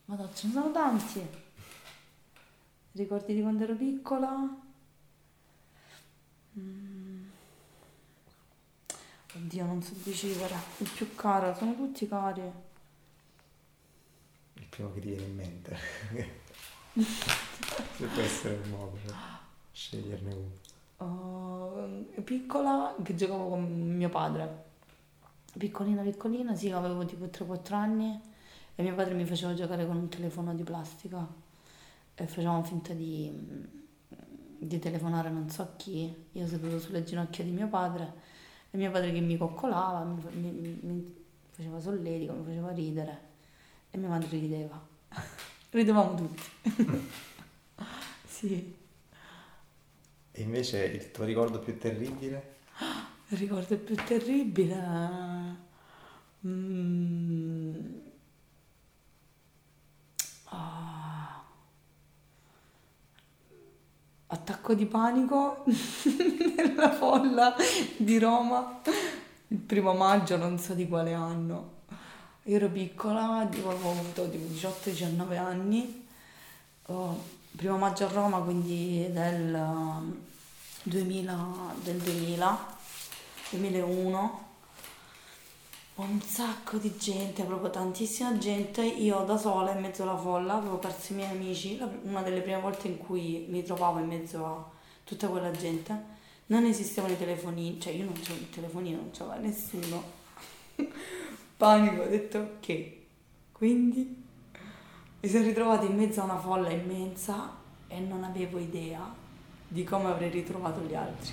Madonna, 0.06 0.34
ce 0.34 0.48
ne 0.48 0.54
sono 0.54 0.72
tanti. 0.72 1.44
Ricordi 2.96 3.34
di 3.34 3.42
quando 3.42 3.64
ero 3.64 3.76
piccola? 3.76 4.58
Mm. 6.58 7.24
Oddio, 9.36 9.66
non 9.66 9.82
so 9.84 9.94
decidere. 10.02 10.56
Il 10.78 10.90
più 10.90 11.14
caro, 11.14 11.54
sono 11.56 11.76
tutti 11.76 12.08
cari. 12.08 12.50
Il 14.54 14.66
primo 14.70 14.94
che 14.94 15.02
ti 15.02 15.08
viene 15.10 15.24
in 15.24 15.36
mente. 15.36 15.78
Se 17.98 18.06
può 18.06 18.22
essere 18.22 18.62
un 18.64 18.70
modo 18.70 18.98
per 19.06 19.14
sceglierne 19.74 20.34
uno. 20.34 22.08
Uh, 22.16 22.24
piccola, 22.24 22.96
che 23.04 23.14
giocavo 23.14 23.50
con 23.50 23.62
mio 23.62 24.10
padre. 24.10 24.64
Piccolina, 25.58 26.02
piccolina, 26.02 26.56
sì, 26.56 26.72
avevo 26.72 27.04
tipo 27.04 27.26
3-4 27.26 27.74
anni 27.74 28.22
e 28.74 28.84
mio 28.84 28.96
padre 28.96 29.16
mi 29.16 29.26
faceva 29.26 29.54
giocare 29.54 29.86
con 29.86 29.98
un 29.98 30.08
telefono 30.08 30.56
di 30.56 30.64
plastica 30.64 31.44
e 32.16 32.28
facevamo 32.28 32.64
finta 32.64 32.94
di, 32.94 33.32
di 34.58 34.80
telefonare 34.80 35.30
non 35.30 35.50
so 35.50 35.62
a 35.64 35.76
chi, 35.76 36.14
io 36.32 36.48
seduto 36.48 36.80
sulle 36.80 37.04
ginocchia 37.04 37.44
di 37.44 37.52
mio 37.52 37.68
padre 37.68 38.14
e 38.72 38.78
mio 38.78 38.92
padre 38.92 39.12
che 39.12 39.20
mi 39.20 39.38
coccolava, 39.38 40.04
mi, 40.04 40.52
mi, 40.52 40.80
mi 40.82 41.16
faceva 41.52 41.80
solletico, 41.80 42.34
mi 42.34 42.46
faceva 42.46 42.72
ridere 42.72 43.20
e 43.92 43.98
mia 43.98 44.10
madre 44.10 44.28
rideva. 44.30 44.88
Ridevamo 45.70 46.16
tutti. 46.16 46.44
sì. 48.26 48.76
E 50.32 50.42
invece 50.42 50.86
il 50.86 51.12
tuo 51.12 51.26
ricordo 51.26 51.60
più 51.60 51.78
terribile? 51.78 52.56
Il 53.30 53.38
ricordo 53.38 53.78
più 53.78 53.96
terribile... 53.96 55.64
Mm 56.48 58.06
Ah. 60.58 60.95
Attacco 64.36 64.74
di 64.74 64.86
panico 64.86 65.64
nella 66.56 66.92
folla 66.92 67.56
di 67.98 68.20
Roma. 68.20 68.82
Il 69.48 69.58
primo 69.58 69.94
maggio, 69.94 70.38
non 70.38 70.60
so 70.60 70.74
di 70.74 70.88
quale 70.88 71.14
anno. 71.14 71.74
Io 72.44 72.58
ero 72.58 72.70
piccola, 72.70 73.40
avevo 73.40 73.72
avuto 73.72 74.30
tipo 74.30 74.54
18-19 74.54 75.38
anni, 75.38 76.08
oh, 76.88 77.24
primo 77.56 77.78
maggio 77.78 78.06
a 78.06 78.10
Roma, 78.10 78.40
quindi 78.40 79.08
del 79.12 79.60
2000, 80.84 81.38
del 81.84 81.98
2000 81.98 82.74
2001 83.50 84.45
un 85.96 86.22
sacco 86.22 86.78
di 86.78 86.98
gente, 86.98 87.44
proprio 87.44 87.70
tantissima 87.70 88.38
gente, 88.38 88.84
io 88.84 89.24
da 89.24 89.38
sola 89.38 89.72
in 89.72 89.80
mezzo 89.80 90.04
alla 90.04 90.18
folla 90.18 90.56
avevo 90.56 90.78
perso 90.78 91.14
i 91.14 91.16
miei 91.16 91.32
amici, 91.32 91.80
una 92.04 92.22
delle 92.22 92.42
prime 92.42 92.60
volte 92.60 92.88
in 92.88 92.98
cui 92.98 93.46
mi 93.48 93.64
trovavo 93.64 94.00
in 94.00 94.08
mezzo 94.08 94.46
a 94.46 94.70
tutta 95.06 95.30
quella 95.30 95.52
gente, 95.52 96.14
non 96.48 96.66
esistevano 96.66 97.14
i 97.14 97.18
telefonini, 97.18 97.80
cioè 97.80 97.94
io 97.94 98.04
non 98.04 98.14
c'avevo 98.14 98.42
il 98.42 98.50
telefonino, 98.50 98.98
non 98.98 99.12
c'aveva 99.12 99.38
nessuno, 99.38 100.04
panico, 101.56 102.02
ho 102.02 102.08
detto 102.08 102.40
ok, 102.40 102.92
quindi 103.54 104.24
mi 105.22 105.30
sono 105.30 105.46
ritrovata 105.46 105.86
in 105.86 105.96
mezzo 105.96 106.20
a 106.20 106.26
una 106.26 106.40
folla 106.40 106.72
immensa 106.72 107.56
e 107.88 108.00
non 108.00 108.26
avevo 108.26 108.60
idea 108.60 109.14
di 109.66 109.84
come 109.86 110.08
avrei 110.08 110.30
ritrovato 110.30 110.82
gli 110.82 110.94
altri. 110.94 111.32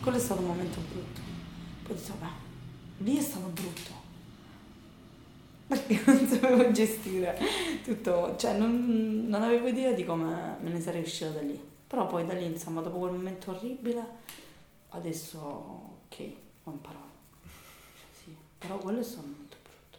Quello 0.00 0.16
è 0.16 0.20
stato 0.20 0.40
un 0.40 0.46
momento 0.46 0.80
brutto. 0.80 1.20
Poi 1.82 1.92
ho 1.92 1.94
detto, 1.94 2.14
beh, 2.18 2.41
lì 3.02 3.16
è 3.16 3.22
stato 3.22 3.48
brutto 3.48 4.02
perché 5.72 6.02
non 6.10 6.26
sapevo 6.26 6.70
gestire 6.70 7.38
tutto, 7.82 8.36
cioè 8.36 8.56
non, 8.56 9.26
non, 9.26 9.42
avevo 9.42 9.68
idea 9.68 9.92
di 9.92 10.04
come 10.04 10.56
me 10.60 10.70
ne 10.70 10.80
sarei 10.80 11.02
uscita 11.02 11.30
da 11.30 11.40
lì. 11.40 11.70
Però 11.86 12.06
poi 12.06 12.26
da 12.26 12.32
lì, 12.34 12.44
insomma, 12.44 12.80
dopo 12.80 12.98
quel 12.98 13.12
momento 13.12 13.50
orribile, 13.50 14.04
adesso 14.90 15.38
ok, 15.38 16.32
ho 16.64 16.70
imparato. 16.70 17.10
Sì, 18.12 18.34
però 18.58 18.78
quello 18.78 19.00
è 19.00 19.02
stato 19.02 19.26
molto 19.26 19.56
brutto. 19.62 19.98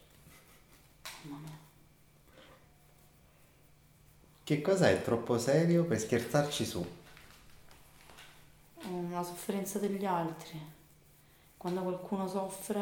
Mamma 1.23 1.39
mia. 1.43 1.57
Che 4.43 4.61
cosa 4.61 4.89
è 4.89 5.01
troppo 5.01 5.37
serio 5.37 5.85
per 5.85 5.99
scherzarci 5.99 6.65
su? 6.65 6.85
La 9.09 9.23
sofferenza 9.23 9.79
degli 9.79 10.03
altri 10.03 10.59
quando 11.63 11.81
qualcuno 11.81 12.27
soffre 12.27 12.81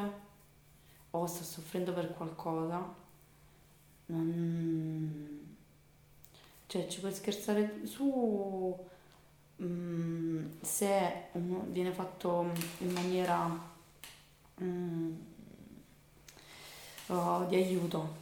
o 1.11 1.27
sta 1.27 1.43
soffrendo 1.43 1.93
per 1.93 2.15
qualcosa, 2.15 2.83
non... 4.07 5.55
cioè 6.65 6.87
ci 6.87 6.99
puoi 6.99 7.13
scherzare 7.13 7.85
su 7.85 8.75
um, 9.57 10.49
se 10.61 11.25
um, 11.33 11.67
viene 11.67 11.91
fatto 11.91 12.51
in 12.79 12.91
maniera 12.91 13.55
um, 14.55 15.25
oh, 17.05 17.45
di 17.45 17.55
aiuto, 17.57 18.15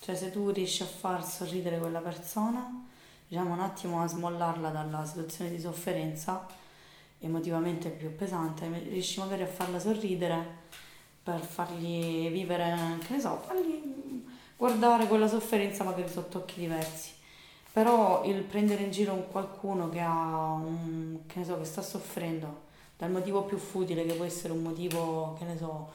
cioè 0.00 0.14
se 0.14 0.30
tu 0.30 0.48
riesci 0.48 0.82
a 0.82 0.86
far 0.86 1.22
sorridere 1.26 1.78
quella 1.78 2.00
persona, 2.00 2.86
diciamo 3.28 3.52
un 3.52 3.60
attimo 3.60 4.00
a 4.00 4.06
smollarla 4.06 4.70
dalla 4.70 5.04
situazione 5.04 5.50
di 5.50 5.60
sofferenza, 5.60 6.64
emotivamente 7.26 7.90
più 7.90 8.14
pesante, 8.14 8.68
riesci 8.88 9.20
magari 9.20 9.42
a 9.42 9.46
farla 9.46 9.78
sorridere 9.78 10.64
per 11.22 11.40
fargli 11.40 12.30
vivere, 12.30 12.98
che 13.06 13.14
ne 13.14 13.20
so, 13.20 13.40
fargli 13.44 14.24
guardare 14.56 15.06
quella 15.06 15.28
sofferenza 15.28 15.84
magari 15.84 16.08
sotto 16.08 16.38
occhi 16.38 16.60
diversi. 16.60 17.12
Però 17.72 18.24
il 18.24 18.42
prendere 18.42 18.84
in 18.84 18.90
giro 18.90 19.26
qualcuno 19.30 19.88
che 19.90 20.00
ha 20.00 20.52
un, 20.52 21.18
che 21.26 21.40
ne 21.40 21.44
so, 21.44 21.58
che 21.58 21.64
sta 21.64 21.82
soffrendo 21.82 22.64
dal 22.96 23.10
motivo 23.10 23.42
più 23.42 23.58
futile 23.58 24.06
che 24.06 24.14
può 24.14 24.24
essere 24.24 24.52
un 24.52 24.62
motivo, 24.62 25.34
che 25.38 25.44
ne 25.44 25.56
so, 25.58 25.90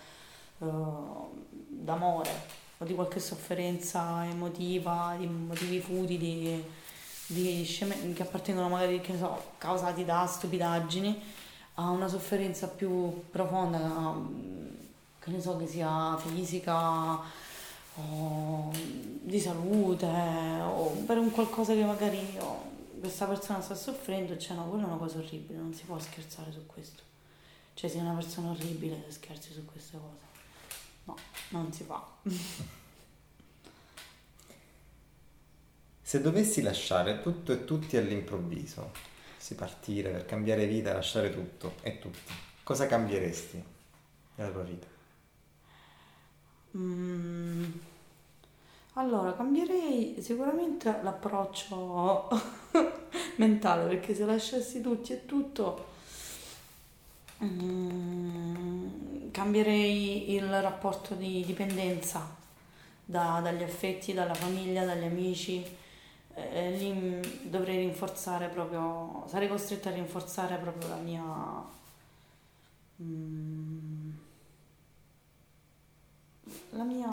uh, 0.59 1.29
d'amore 1.67 2.59
o 2.77 2.85
di 2.85 2.93
qualche 2.93 3.19
sofferenza 3.19 4.25
emotiva, 4.25 5.15
di 5.17 5.25
motivi 5.27 5.79
futili 5.79 6.63
di 7.31 7.63
sceme- 7.63 8.13
che 8.13 8.21
appartengono 8.21 8.69
magari, 8.69 9.01
che 9.01 9.17
so, 9.17 9.53
causati 9.57 10.05
da 10.05 10.25
stupidaggini, 10.25 11.21
a 11.75 11.89
una 11.89 12.07
sofferenza 12.07 12.67
più 12.67 13.23
profonda, 13.29 14.15
che 15.19 15.31
ne 15.31 15.41
so, 15.41 15.57
che 15.57 15.67
sia 15.67 16.17
fisica 16.17 17.19
o 17.95 18.71
di 18.73 19.39
salute 19.39 20.07
o 20.07 20.87
per 21.05 21.17
un 21.17 21.29
qualcosa 21.31 21.73
che 21.73 21.83
magari 21.83 22.19
oh, 22.39 22.69
questa 22.99 23.25
persona 23.25 23.61
sta 23.61 23.75
soffrendo, 23.75 24.37
cioè 24.37 24.55
no, 24.55 24.65
quella 24.65 24.83
è 24.83 24.87
una 24.87 24.97
cosa 24.97 25.17
orribile, 25.17 25.59
non 25.59 25.73
si 25.73 25.83
può 25.83 25.97
scherzare 25.99 26.51
su 26.51 26.65
questo. 26.65 27.03
Cioè 27.73 27.89
sei 27.89 28.01
una 28.01 28.13
persona 28.13 28.51
orribile 28.51 29.03
se 29.05 29.13
scherzi 29.13 29.53
su 29.53 29.65
queste 29.65 29.97
cose. 29.97 30.29
No, 31.05 31.17
non 31.49 31.71
si 31.71 31.83
fa. 31.83 32.05
Se 36.11 36.19
dovessi 36.19 36.61
lasciare 36.61 37.21
tutto 37.21 37.53
e 37.53 37.63
tutti 37.63 37.95
all'improvviso, 37.95 38.91
si 39.37 39.55
partire 39.55 40.09
per 40.09 40.25
cambiare 40.25 40.65
vita, 40.65 40.91
lasciare 40.91 41.33
tutto 41.33 41.75
e 41.83 41.99
tutti, 41.99 42.33
cosa 42.63 42.85
cambieresti 42.85 43.63
nella 44.35 44.51
tua 44.51 44.63
vita? 44.63 44.87
Mm. 46.75 47.63
Allora, 48.95 49.33
cambierei 49.33 50.17
sicuramente 50.19 50.99
l'approccio 51.01 52.27
mentale, 53.37 53.87
perché 53.87 54.13
se 54.13 54.25
lasciassi 54.25 54.81
tutti 54.81 55.13
e 55.13 55.25
tutto, 55.25 55.85
mm, 57.41 59.31
cambierei 59.31 60.33
il 60.33 60.61
rapporto 60.61 61.15
di 61.15 61.41
dipendenza 61.45 62.35
da- 63.05 63.39
dagli 63.41 63.63
affetti, 63.63 64.11
dalla 64.11 64.33
famiglia, 64.33 64.83
dagli 64.83 65.05
amici. 65.05 65.79
Eh, 66.33 66.71
lì 66.71 67.49
dovrei 67.49 67.77
rinforzare 67.77 68.47
proprio, 68.47 69.25
sarei 69.27 69.47
costretta 69.47 69.89
a 69.89 69.93
rinforzare 69.93 70.57
proprio 70.57 70.89
la 70.89 70.95
mia... 70.95 71.23
mm, 73.01 74.11
la 76.71 76.83
mia, 76.83 77.07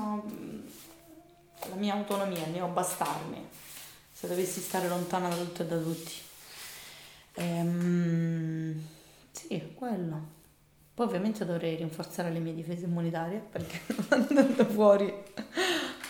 la 1.68 1.74
mia 1.74 1.94
autonomia, 1.94 2.46
il 2.46 2.52
mio 2.52 2.66
bastarmi, 2.68 3.46
se 4.12 4.28
dovessi 4.28 4.60
stare 4.60 4.88
lontana 4.88 5.28
da 5.28 5.36
tutto 5.36 5.62
e 5.62 5.66
da 5.66 5.78
tutti. 5.78 6.12
Ehm, 7.34 8.86
sì, 9.30 9.72
quello. 9.74 10.36
Poi 10.94 11.06
ovviamente 11.06 11.44
dovrei 11.44 11.76
rinforzare 11.76 12.30
le 12.32 12.40
mie 12.40 12.54
difese 12.54 12.86
immunitarie 12.86 13.38
perché 13.38 13.80
andando 14.08 14.64
fuori 14.64 15.12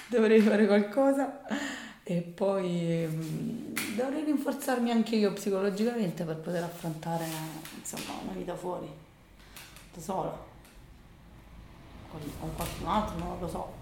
dovrei 0.09 0.41
fare 0.41 0.67
qualcosa 0.67 1.43
e 2.11 2.23
poi 2.23 3.03
ehm, 3.03 3.75
dovrei 3.95 4.25
rinforzarmi 4.25 4.91
anche 4.91 5.17
io 5.17 5.31
psicologicamente 5.35 6.25
per 6.25 6.37
poter 6.37 6.63
affrontare 6.63 7.27
insomma 7.77 8.19
una 8.23 8.33
vita 8.33 8.57
fuori 8.57 8.89
da 9.93 10.01
sola 10.01 10.47
con, 12.11 12.21
con 12.41 12.55
qualcun 12.55 12.87
altro, 12.87 13.19
non 13.19 13.37
lo 13.39 13.47
so. 13.47 13.73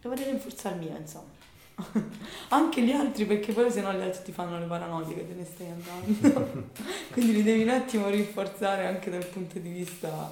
Dovrei 0.00 0.24
rinforzarmi 0.24 0.86
io, 0.86 0.96
insomma. 0.96 1.40
Anche 2.48 2.80
gli 2.80 2.90
altri, 2.90 3.26
perché 3.26 3.52
poi 3.52 3.70
se 3.70 3.82
no 3.82 3.92
gli 3.92 4.00
altri 4.00 4.24
ti 4.24 4.32
fanno 4.32 4.58
le 4.58 4.64
paranoie 4.64 5.14
che 5.14 5.28
te 5.28 5.34
ne 5.34 5.44
stai 5.44 5.68
andando. 5.68 6.70
Quindi 7.12 7.32
li 7.34 7.42
devi 7.42 7.64
un 7.64 7.68
attimo 7.68 8.08
rinforzare 8.08 8.86
anche 8.86 9.10
dal 9.10 9.26
punto 9.26 9.58
di 9.58 9.68
vista 9.68 10.30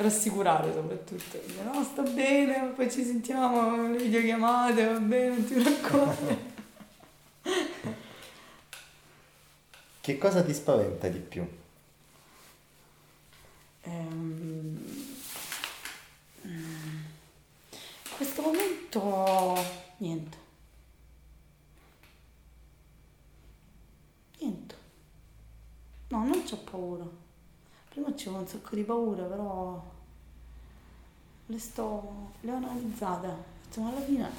rassicurare 0.00 0.72
soprattutto. 0.72 1.38
Dire, 1.46 1.62
no, 1.62 1.82
sto 1.84 2.02
bene, 2.02 2.72
poi 2.74 2.90
ci 2.90 3.04
sentiamo 3.04 3.88
le 3.90 3.98
videochiamate, 3.98 4.86
va 4.86 4.98
bene, 4.98 5.28
non 5.28 5.44
ti 5.44 5.54
preoccupare. 5.54 6.48
Che 10.02 10.16
cosa 10.16 10.42
ti 10.42 10.54
spaventa 10.54 11.08
di 11.08 11.18
più? 11.18 11.46
Ehm, 13.82 14.78
mm, 16.46 16.96
in 18.02 18.16
questo 18.16 18.42
momento 18.42 19.58
niente. 19.98 20.38
Niente. 24.38 24.74
No, 26.08 26.24
non 26.24 26.42
c'ho 26.44 26.56
paura. 26.56 27.04
Prima 27.90 28.12
c'avevo 28.14 28.38
un 28.38 28.46
sacco 28.46 28.76
di 28.76 28.82
paura, 28.84 29.24
però 29.24 29.82
le 31.46 31.58
sto, 31.58 32.30
le 32.40 32.52
ho 32.52 32.56
analizzate. 32.56 33.26
Ma 33.76 33.88
alla 33.88 34.00
fine 34.00 34.30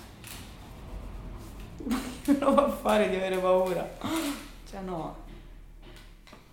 che 2.23 2.37
lo 2.37 2.53
fa 2.53 2.69
fare 2.69 3.09
di 3.09 3.15
avere 3.15 3.37
paura? 3.37 3.89
Cioè 4.69 4.79
no. 4.81 5.15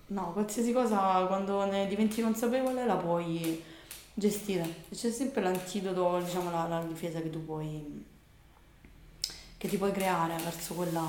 No, 0.08 0.32
qualsiasi 0.32 0.72
cosa 0.72 1.24
quando 1.26 1.64
ne 1.66 1.86
diventi 1.86 2.20
consapevole 2.20 2.84
la 2.84 2.96
puoi 2.96 3.62
gestire. 4.14 4.84
C'è 4.90 5.12
sempre 5.12 5.42
l'antidoto, 5.42 6.18
diciamo, 6.18 6.50
la, 6.50 6.66
la 6.66 6.82
difesa 6.82 7.20
che 7.20 7.30
tu 7.30 7.44
puoi, 7.44 8.04
che 9.56 9.68
ti 9.68 9.76
puoi 9.76 9.92
creare 9.92 10.36
verso 10.42 10.74
quella, 10.74 11.06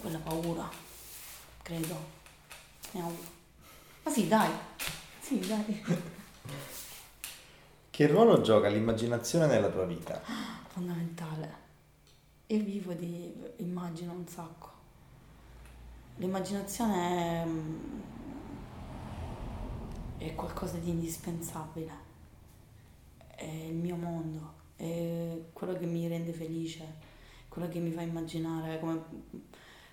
quella 0.00 0.18
paura, 0.18 0.66
credo. 1.62 1.96
Ne 2.92 3.02
ho. 3.02 3.38
Ma 4.10 4.16
sì, 4.16 4.26
dai. 4.26 4.50
Sì, 5.20 5.38
dai. 5.38 5.84
Che 7.90 8.06
ruolo 8.08 8.40
gioca 8.40 8.66
l'immaginazione 8.66 9.46
nella 9.46 9.68
tua 9.68 9.84
vita? 9.84 10.20
Fondamentale. 10.66 11.54
Io 12.46 12.58
vivo 12.64 12.92
di 12.92 13.32
immagino 13.58 14.10
un 14.12 14.26
sacco. 14.26 14.68
L'immaginazione 16.16 17.42
è, 17.42 17.46
mm, 17.46 18.00
è 20.18 20.34
qualcosa 20.34 20.76
di 20.78 20.90
indispensabile. 20.90 21.92
È 23.28 23.44
il 23.44 23.76
mio 23.76 23.94
mondo, 23.94 24.54
è 24.74 25.40
quello 25.52 25.74
che 25.74 25.86
mi 25.86 26.08
rende 26.08 26.32
felice, 26.32 26.96
quello 27.48 27.68
che 27.68 27.78
mi 27.78 27.92
fa 27.92 28.00
immaginare 28.00 28.80
come 28.80 29.04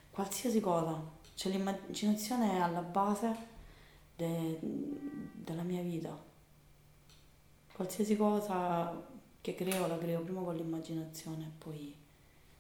qualsiasi 0.10 0.60
cosa. 0.60 1.00
Cioè 1.36 1.52
l'immaginazione 1.52 2.54
è 2.54 2.62
alla 2.62 2.82
base 2.82 3.57
de- 4.18 4.60
della 5.34 5.64
mia 5.64 5.82
vita. 5.82 6.26
Qualsiasi 7.72 8.18
cosa 8.18 9.06
che 9.40 9.54
creo 9.56 9.88
la 9.88 9.98
creo 9.98 10.22
prima 10.22 10.42
con 10.42 10.56
l'immaginazione 10.56 11.46
e 11.46 11.52
poi 11.58 11.96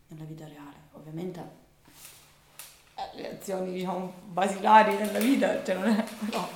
nella 0.07 0.23
vita 0.23 0.47
reale. 0.47 0.75
Ovviamente 0.93 1.39
eh, 2.93 3.15
le 3.15 3.37
azioni 3.37 3.73
diciamo 3.73 4.13
basilari 4.27 4.95
della 4.95 5.19
vita, 5.19 5.63
cioè 5.63 5.75
non 5.75 5.87
è, 5.87 6.05
no, 6.31 6.47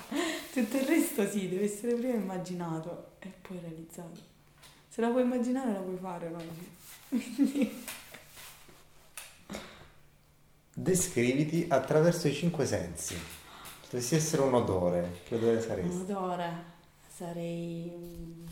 tutto 0.53 0.77
il 0.77 0.83
resto 0.83 1.27
sì, 1.27 1.49
deve 1.49 1.65
essere 1.65 1.95
prima 1.95 2.13
immaginato 2.13 3.13
e 3.19 3.27
poi 3.41 3.59
realizzato. 3.59 4.29
Se 4.87 5.01
la 5.01 5.09
puoi 5.09 5.23
immaginare 5.23 5.73
la 5.73 5.79
puoi 5.79 5.97
fare, 5.97 6.29
no? 6.29 6.41
Descriviti 10.73 11.65
attraverso 11.67 12.27
i 12.27 12.33
cinque 12.33 12.65
sensi. 12.65 13.40
Dovessi 13.91 14.15
essere 14.15 14.41
un 14.43 14.53
odore, 14.53 15.19
che 15.25 15.35
odore 15.35 15.55
un 15.57 15.61
saresti? 15.61 16.11
odore, 16.11 16.63
sarei 17.09 17.91
mm, 17.93 18.47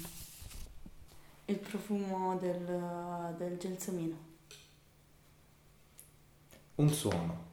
il 1.45 1.57
profumo 1.59 2.35
del, 2.37 3.35
del 3.37 3.57
gelsomino, 3.57 4.17
Un 6.75 6.89
suono, 6.89 7.43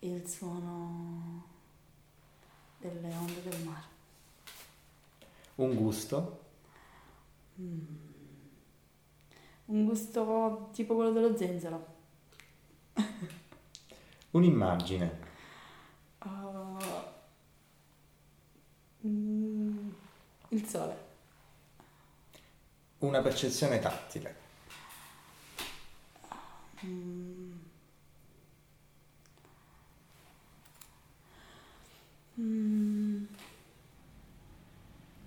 il 0.00 0.26
suono 0.26 1.44
delle 2.78 3.14
onde 3.14 3.42
del 3.42 3.62
mare. 3.64 3.84
un 5.56 5.74
gusto, 5.74 6.38
Un 9.66 9.84
gusto 9.84 10.68
tipo 10.72 10.94
quello 10.94 11.12
dello 11.12 11.36
zenzero. 11.36 11.86
un'immagine, 14.32 15.28
Ah, 16.22 16.59
mm, 19.06 19.90
il 20.50 20.66
sole. 20.66 21.08
una 22.98 23.20
percezione 23.22 23.78
tattile, 23.80 24.36
Mm. 26.84 27.52
Mm. 32.40 33.24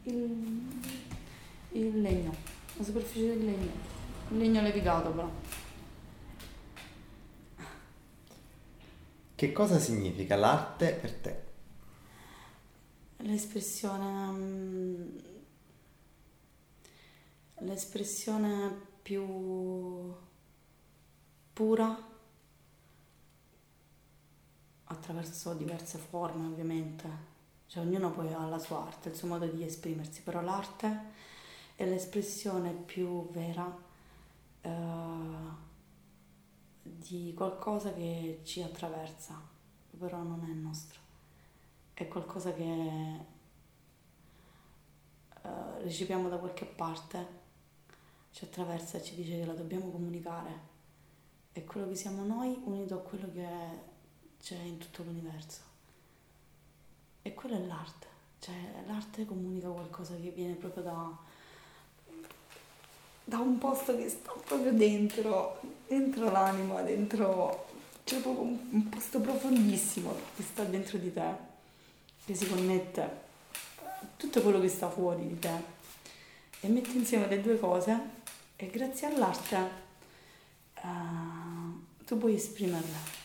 Il, 0.06 0.80
il 1.74 2.02
legno, 2.02 2.34
la 2.78 2.84
superficie 2.84 3.28
del 3.28 3.46
legno. 3.46 3.72
Il 4.32 4.38
legno 4.38 4.62
levigato 4.62 5.12
però. 5.12 5.30
Che 9.36 9.52
cosa 9.52 9.78
significa 9.80 10.36
l'arte 10.36 10.94
per 10.94 11.14
te? 11.14 11.53
L'espressione, 13.34 14.32
mm, 14.32 15.18
l'espressione 17.62 18.72
più 19.02 20.14
pura 21.52 22.12
attraverso 24.84 25.56
diverse 25.56 25.98
forme 25.98 26.46
ovviamente, 26.46 27.10
cioè 27.66 27.84
ognuno 27.84 28.12
poi 28.12 28.32
ha 28.32 28.46
la 28.46 28.60
sua 28.60 28.86
arte, 28.86 29.10
il 29.10 29.16
suo 29.16 29.30
modo 29.30 29.48
di 29.48 29.64
esprimersi, 29.64 30.22
però 30.22 30.40
l'arte 30.42 31.12
è 31.76 31.86
l'espressione 31.86 32.72
più 32.72 33.32
vera 33.32 33.76
eh, 34.62 34.70
di 36.84 37.34
qualcosa 37.36 37.92
che 37.94 38.42
ci 38.44 38.62
attraversa, 38.62 39.42
però 39.98 40.22
non 40.22 40.48
è 40.48 40.54
nostro 40.54 41.03
è 41.94 42.08
qualcosa 42.08 42.54
che 42.54 42.64
eh, 45.44 45.82
riceviamo 45.82 46.30
da 46.30 46.38
qualche 46.38 46.66
parte, 46.66 47.42
ci 48.32 48.46
attraversa 48.46 48.98
e 48.98 49.04
ci 49.04 49.16
dice 49.16 49.40
che 49.40 49.46
la 49.46 49.54
dobbiamo 49.54 49.92
comunicare. 49.92 50.72
È 51.52 51.64
quello 51.64 51.88
che 51.88 51.96
siamo 51.96 52.24
noi 52.24 52.60
unito 52.64 52.96
a 52.96 53.02
quello 53.02 53.32
che 53.32 53.48
c'è 54.42 54.58
in 54.58 54.80
tutto 54.80 55.04
l'universo. 55.04 55.62
E 57.22 57.34
quella 57.34 57.58
è 57.58 57.66
l'arte. 57.66 58.08
Cioè 58.40 58.56
l'arte 58.88 59.26
comunica 59.26 59.70
qualcosa 59.70 60.16
che 60.16 60.30
viene 60.32 60.56
proprio 60.56 60.84
da, 60.84 61.18
da 63.24 63.38
un 63.38 63.58
posto 63.60 63.96
che 63.96 64.10
sta 64.10 64.34
proprio 64.44 64.74
dentro, 64.74 65.60
dentro 65.88 66.32
l'anima, 66.32 66.82
dentro... 66.82 67.72
C'è 68.04 68.20
proprio 68.20 68.44
un 68.44 68.90
posto 68.90 69.22
profondissimo 69.22 70.14
che 70.36 70.44
sta 70.44 70.66
dentro 70.66 70.98
di 70.98 71.14
te, 71.14 71.52
che 72.26 72.36
si 72.36 72.48
connette 72.48 73.22
tutto 74.18 74.42
quello 74.42 74.60
che 74.60 74.70
sta 74.70 74.90
fuori 74.90 75.28
di 75.28 75.40
te 75.40 75.52
e 76.62 76.68
metti 76.68 76.96
insieme 76.96 77.28
le 77.28 77.42
due 77.42 77.60
cose 77.60 78.00
e 78.56 78.68
grazie 78.68 79.08
all'arte 79.08 79.70
uh, 80.82 82.04
tu 82.06 82.18
puoi 82.18 82.36
esprimerle. 82.36 83.22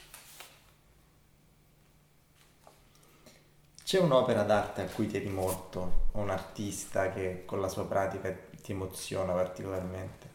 C'è 3.88 4.00
un'opera 4.00 4.42
d'arte 4.42 4.82
a 4.82 4.87
cui 4.87 5.06
tieni 5.06 5.30
molto, 5.30 6.08
o 6.12 6.18
un 6.20 6.28
artista 6.28 7.11
che 7.11 7.44
con 7.46 7.58
la 7.58 7.68
sua 7.68 7.87
pratica 7.87 8.30
ti 8.61 8.72
emoziona 8.72 9.32
particolarmente? 9.32 10.28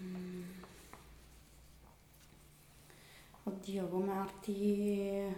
Mm. 0.00 0.42
Oddio, 3.42 3.86
come 3.88 4.12
arti... 4.12 5.34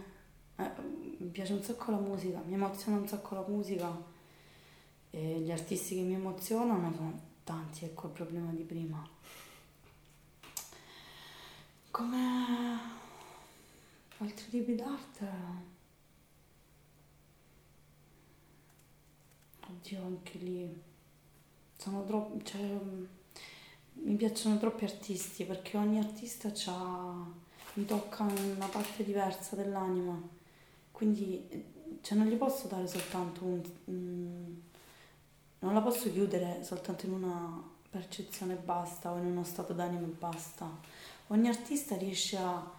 Eh, 0.57 0.71
mi 1.17 1.29
piace 1.29 1.53
un 1.53 1.63
sacco 1.63 1.91
la 1.91 1.97
musica, 1.97 2.41
mi 2.45 2.53
emoziona 2.53 2.97
un 2.97 3.07
sacco 3.07 3.35
la 3.35 3.45
musica. 3.47 4.11
E 5.09 5.39
gli 5.39 5.51
artisti 5.51 5.95
che 5.95 6.01
mi 6.01 6.13
emozionano 6.15 6.93
sono 6.95 7.19
tanti, 7.43 7.85
ecco 7.85 8.07
il 8.07 8.13
problema 8.13 8.51
di 8.51 8.63
prima. 8.63 9.07
Come 11.91 12.79
altri 14.17 14.49
tipi 14.49 14.75
d'arte 14.75 15.71
Oddio, 19.67 20.01
anche 20.03 20.37
lì 20.39 20.81
sono 21.77 22.03
troppo, 22.03 22.41
cioè, 22.43 22.61
mi 23.93 24.15
piacciono 24.15 24.57
troppi 24.57 24.83
artisti 24.85 25.45
perché 25.45 25.77
ogni 25.77 25.99
artista 25.99 26.51
mi 27.73 27.85
tocca 27.85 28.23
una 28.23 28.67
parte 28.67 29.03
diversa 29.03 29.55
dell'anima, 29.55 30.21
quindi 30.93 31.99
cioè, 32.01 32.17
non 32.17 32.27
gli 32.27 32.35
posso 32.35 32.67
dare 32.67 32.87
soltanto 32.87 33.43
un, 33.43 33.61
un, 33.85 34.55
non 35.59 35.73
la 35.73 35.81
posso 35.81 36.11
chiudere 36.11 36.63
soltanto 36.63 37.07
in 37.07 37.13
una 37.13 37.61
percezione 37.89 38.53
e 38.53 38.57
basta 38.57 39.11
o 39.11 39.17
in 39.17 39.25
uno 39.25 39.43
stato 39.43 39.73
d'animo 39.73 40.05
e 40.05 40.15
basta. 40.17 40.69
Ogni 41.27 41.47
artista 41.47 41.97
riesce 41.97 42.37
a 42.37 42.71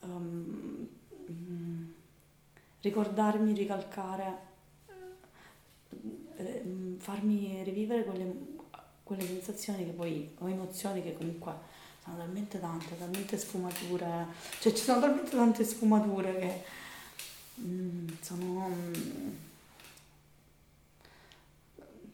um, 0.00 0.88
ricordarmi, 2.80 3.52
ricalcare 3.52 4.38
eh, 6.36 6.62
farmi 6.98 7.62
rivivere 7.64 8.04
quelle, 8.04 8.34
quelle 9.02 9.26
sensazioni 9.26 9.84
che 9.84 9.92
poi, 9.92 10.34
o 10.38 10.48
emozioni 10.48 11.02
che 11.02 11.14
comunque 11.14 11.52
sono 12.02 12.16
talmente 12.16 12.58
tante, 12.58 12.98
talmente 12.98 13.36
sfumature, 13.36 14.26
cioè 14.58 14.72
ci 14.72 14.82
sono 14.82 15.00
talmente 15.00 15.30
tante 15.30 15.64
sfumature 15.64 16.38
che 16.38 16.64
mm, 17.62 18.08
sono, 18.20 18.68
mm, 18.68 19.34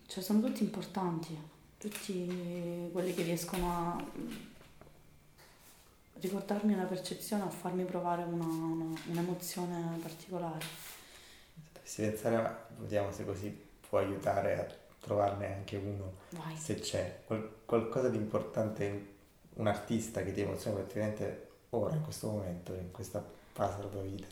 cioè 0.06 0.22
sono 0.22 0.40
tutti 0.40 0.62
importanti, 0.62 1.37
tutti 1.78 2.88
quelli 2.92 3.14
che 3.14 3.22
riescono 3.22 3.70
a 3.70 4.04
ricordarmi 6.20 6.74
una 6.74 6.84
percezione, 6.84 7.44
a 7.44 7.50
farmi 7.50 7.84
provare 7.84 8.22
una, 8.24 8.44
una, 8.44 9.00
un'emozione 9.06 9.98
particolare. 10.00 10.64
Se 11.82 12.08
pensare, 12.08 12.66
vediamo 12.78 13.12
se 13.12 13.24
così 13.24 13.66
può 13.88 13.98
aiutare 13.98 14.58
a 14.58 14.66
trovarne 15.00 15.54
anche 15.54 15.76
uno 15.76 16.12
Vai. 16.30 16.56
se 16.56 16.74
c'è 16.76 17.22
qual- 17.24 17.50
qualcosa 17.64 18.08
di 18.08 18.16
importante, 18.16 19.16
un 19.54 19.66
artista 19.66 20.22
che 20.22 20.32
ti 20.32 20.40
emoziona 20.42 20.78
praticamente 20.78 21.48
ora, 21.70 21.94
in 21.94 22.02
questo 22.02 22.28
momento, 22.28 22.74
in 22.74 22.90
questa 22.90 23.24
fase 23.52 23.76
della 23.76 23.88
tua 23.88 24.02
vita. 24.02 24.26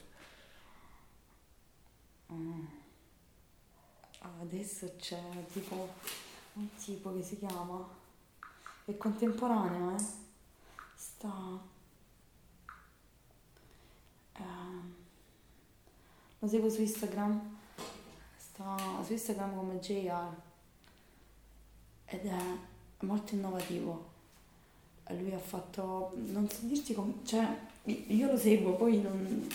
Mm. 2.33 2.65
Adesso 4.41 4.97
c'è 4.97 5.47
tipo 5.53 5.89
un 6.55 6.69
tipo 6.77 7.15
che 7.15 7.23
si 7.23 7.39
chiama, 7.39 7.87
è 8.85 8.97
contemporaneo, 8.97 9.97
eh? 9.97 10.05
Sta... 10.95 11.61
Eh, 14.33 14.95
lo 16.39 16.49
seguo 16.49 16.69
su 16.69 16.81
Instagram 16.81 17.55
sta 18.57 19.03
su 19.05 19.13
Instagram 19.13 19.55
come 19.55 19.79
JR 19.81 20.35
ed 22.07 22.25
è 22.25 22.43
molto 23.01 23.35
innovativo. 23.35 24.15
Lui 25.09 25.33
ha 25.33 25.39
fatto, 25.39 26.13
non 26.15 26.49
so 26.49 26.61
dirti 26.63 26.95
come, 26.95 27.15
cioè 27.25 27.47
io 27.85 28.31
lo 28.31 28.37
seguo, 28.37 28.75
poi 28.75 29.01
non, 29.01 29.47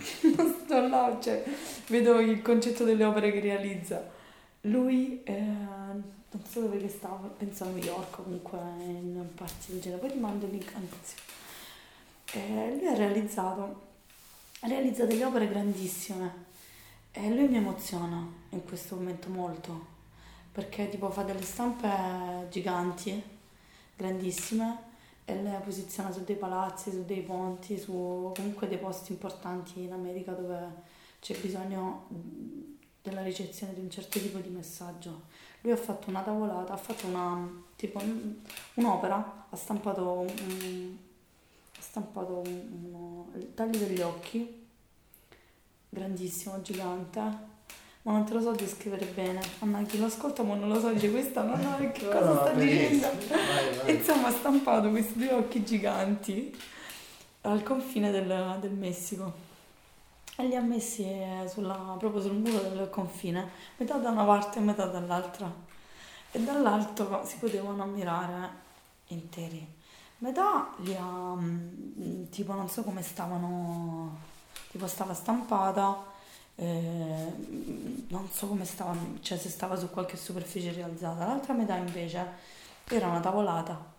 non 0.36 0.56
sto 0.64 0.88
là, 0.88 1.18
cioè 1.20 1.44
vedo 1.88 2.20
il 2.20 2.42
concetto 2.42 2.84
delle 2.84 3.04
opere 3.04 3.32
che 3.32 3.40
realizza. 3.40 4.08
Lui, 4.62 5.22
eh, 5.24 5.40
non 5.40 6.44
so 6.48 6.60
dove 6.60 6.88
stava, 6.88 7.28
penso 7.28 7.64
a 7.64 7.68
New 7.68 7.82
York 7.82 8.22
comunque 8.22 8.58
in 8.78 9.26
parti 9.34 9.72
del 9.72 9.80
genere, 9.80 10.00
poi 10.00 10.12
ti 10.12 10.18
mando 10.18 10.46
il 10.46 10.52
link. 10.52 10.72
Eh, 12.32 12.76
lui 12.76 12.86
ha 12.86 12.94
realizzato, 12.94 13.80
ha 14.60 14.68
realizzato 14.68 15.06
delle 15.06 15.24
opere 15.24 15.48
grandissime 15.48 16.48
e 17.10 17.28
lui 17.30 17.48
mi 17.48 17.56
emoziona 17.56 18.24
in 18.50 18.64
questo 18.64 18.94
momento 18.94 19.28
molto, 19.28 19.86
perché 20.52 20.88
tipo 20.88 21.10
fa 21.10 21.22
delle 21.22 21.42
stampe 21.42 22.46
giganti, 22.50 23.20
grandissime, 23.96 24.89
e 25.30 25.42
le 25.42 25.60
posiziona 25.62 26.10
su 26.10 26.24
dei 26.24 26.36
palazzi, 26.36 26.90
su 26.90 27.04
dei 27.04 27.22
ponti, 27.22 27.78
su 27.78 28.32
comunque 28.34 28.68
dei 28.68 28.78
posti 28.78 29.12
importanti 29.12 29.82
in 29.82 29.92
America 29.92 30.32
dove 30.32 30.58
c'è 31.20 31.38
bisogno 31.38 32.06
della 33.02 33.22
ricezione 33.22 33.74
di 33.74 33.80
un 33.80 33.90
certo 33.90 34.18
tipo 34.18 34.38
di 34.38 34.48
messaggio. 34.48 35.22
Lui 35.62 35.72
ha 35.72 35.76
fatto 35.76 36.10
una 36.10 36.22
tavolata, 36.22 36.72
ha 36.72 36.76
fatto 36.76 37.06
una, 37.06 37.48
tipo, 37.76 38.00
un'opera, 38.74 39.46
ha 39.48 39.56
stampato, 39.56 40.20
un, 40.20 40.96
ha 41.78 41.82
stampato 41.82 42.42
un, 42.44 42.84
uno, 42.84 43.28
il 43.36 43.54
taglio 43.54 43.78
degli 43.78 44.00
occhi 44.00 44.58
grandissimo, 45.90 46.62
gigante, 46.62 47.48
ma 48.02 48.12
non 48.12 48.24
te 48.24 48.32
lo 48.32 48.40
so 48.40 48.52
descrivere 48.52 49.06
bene. 49.06 49.40
Anna, 49.60 49.82
chi 49.82 49.98
lo 49.98 50.06
ascolta 50.06 50.42
ma 50.42 50.54
non 50.54 50.68
lo 50.68 50.80
so, 50.80 50.90
dice 50.90 51.10
questa 51.10 51.42
no, 51.44 51.56
no, 51.56 51.76
che 51.92 52.06
cosa 52.06 52.24
no, 52.24 52.34
sta 52.40 52.50
dicendo? 52.52 53.08
Vai, 53.28 53.76
vai. 53.76 53.94
Insomma, 53.96 54.28
ha 54.28 54.32
stampato 54.32 54.90
questi 54.90 55.18
due 55.18 55.32
occhi 55.32 55.64
giganti 55.64 56.56
al 57.42 57.62
confine 57.62 58.10
del, 58.10 58.58
del 58.60 58.72
Messico 58.72 59.48
e 60.36 60.46
li 60.46 60.56
ha 60.56 60.60
messi 60.60 61.02
eh, 61.02 61.46
sulla, 61.48 61.96
proprio 61.98 62.22
sul 62.22 62.34
muro 62.34 62.60
del 62.60 62.88
confine, 62.90 63.48
metà 63.76 63.96
da 63.96 64.10
una 64.10 64.24
parte 64.24 64.58
e 64.58 64.62
metà 64.62 64.86
dall'altra. 64.86 65.52
E 66.32 66.40
dall'alto 66.40 67.22
si 67.24 67.36
potevano 67.38 67.82
ammirare 67.82 68.48
interi. 69.08 69.66
Metà 70.18 70.72
li 70.78 70.94
ha, 70.94 71.34
mm, 71.34 72.24
tipo, 72.30 72.54
non 72.54 72.68
so 72.68 72.82
come 72.82 73.02
stavano 73.02 74.28
tipo 74.70 74.86
stava 74.86 75.14
stampata, 75.14 76.04
eh, 76.60 77.32
non 78.08 78.28
so 78.30 78.46
come 78.46 78.66
stava, 78.66 78.94
cioè 79.22 79.38
se 79.38 79.48
stava 79.48 79.76
su 79.76 79.88
qualche 79.88 80.16
superficie 80.16 80.70
rialzata, 80.72 81.26
l'altra 81.26 81.54
metà 81.54 81.76
invece 81.76 82.26
era 82.88 83.06
una 83.06 83.20
tavolata. 83.20 83.98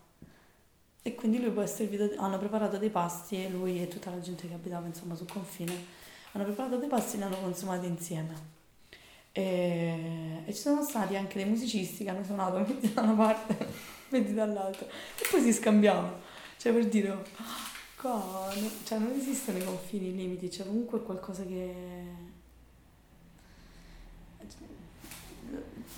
E 1.02 1.14
quindi 1.16 1.40
lui 1.40 1.50
poi 1.50 1.64
è 1.64 1.66
servito, 1.66 2.08
hanno 2.18 2.38
preparato 2.38 2.76
dei 2.78 2.90
pasti 2.90 3.44
e 3.44 3.48
lui 3.48 3.82
e 3.82 3.88
tutta 3.88 4.10
la 4.10 4.20
gente 4.20 4.46
che 4.46 4.54
abitava 4.54 4.86
insomma 4.86 5.16
sul 5.16 5.28
confine 5.28 6.00
hanno 6.32 6.44
preparato 6.44 6.76
dei 6.76 6.88
pasti 6.88 7.16
e 7.16 7.18
li 7.18 7.24
hanno 7.24 7.40
consumati 7.40 7.86
insieme. 7.86 8.50
E, 9.32 10.42
e, 10.44 10.54
ci 10.54 10.60
sono 10.60 10.82
stati 10.84 11.16
anche 11.16 11.42
dei 11.42 11.48
musicisti 11.48 12.04
che 12.04 12.10
hanno 12.10 12.22
suonato 12.22 12.58
metti 12.58 12.92
da 12.94 13.02
una 13.02 13.14
parte, 13.14 13.68
metti 14.10 14.34
dall'altra. 14.34 14.86
E 14.86 15.26
poi 15.28 15.42
si 15.42 15.52
scambiavano. 15.52 16.20
Cioè 16.56 16.72
per 16.72 16.86
dire, 16.86 17.24
Qua 17.96 18.52
no, 18.54 18.70
cioè 18.84 18.98
non 18.98 19.12
esistono 19.12 19.58
i 19.58 19.64
confini, 19.64 20.08
i 20.08 20.14
limiti, 20.16 20.48
c'è 20.48 20.64
comunque 20.64 21.02
qualcosa 21.02 21.44
che, 21.44 21.72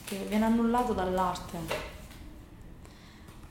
che 0.04 0.16
viene 0.28 0.44
annullato 0.44 0.92
dall'arte. 0.92 1.92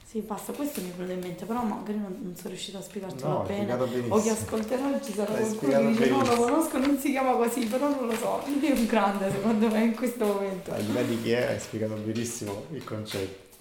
Sì, 0.06 0.20
basta, 0.20 0.54
questo 0.54 0.80
mi 0.82 0.92
è 0.92 0.94
venuto 0.94 1.14
in 1.14 1.20
mente, 1.22 1.46
però 1.46 1.64
magari 1.64 1.98
non, 1.98 2.20
non 2.22 2.36
sono 2.36 2.50
riuscita 2.50 2.78
a 2.78 2.82
spiegartelo 2.84 3.30
no, 3.30 3.44
bene. 3.46 3.74
O 4.10 4.22
chi 4.22 4.30
ascolterà 4.30 5.02
ci 5.02 5.12
sarà 5.12 5.34
qualcuno 5.34 5.78
che 5.80 5.88
dice 5.88 6.10
no, 6.10 6.24
lo 6.24 6.36
conosco, 6.36 6.78
non 6.78 7.00
si 7.00 7.10
chiama 7.10 7.32
così, 7.32 7.66
però 7.66 7.90
non 7.90 8.06
lo 8.06 8.16
so. 8.16 8.44
È 8.44 8.72
un 8.72 8.86
grande 8.86 9.32
secondo 9.32 9.68
me 9.70 9.84
in 9.86 9.96
questo 9.96 10.26
momento. 10.26 10.72
Al 10.72 10.84
di 10.84 10.94
là 10.94 11.02
di 11.02 11.20
chi 11.20 11.32
è, 11.32 11.54
hai 11.54 11.60
spiegato 11.60 11.96
benissimo 11.96 12.66
il 12.74 12.84
concetto. 12.84 13.56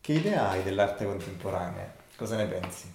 Che 0.00 0.12
idea 0.12 0.48
hai 0.48 0.64
dell'arte 0.64 1.04
contemporanea? 1.04 1.94
Cosa 2.16 2.34
ne 2.34 2.46
pensi? 2.46 2.92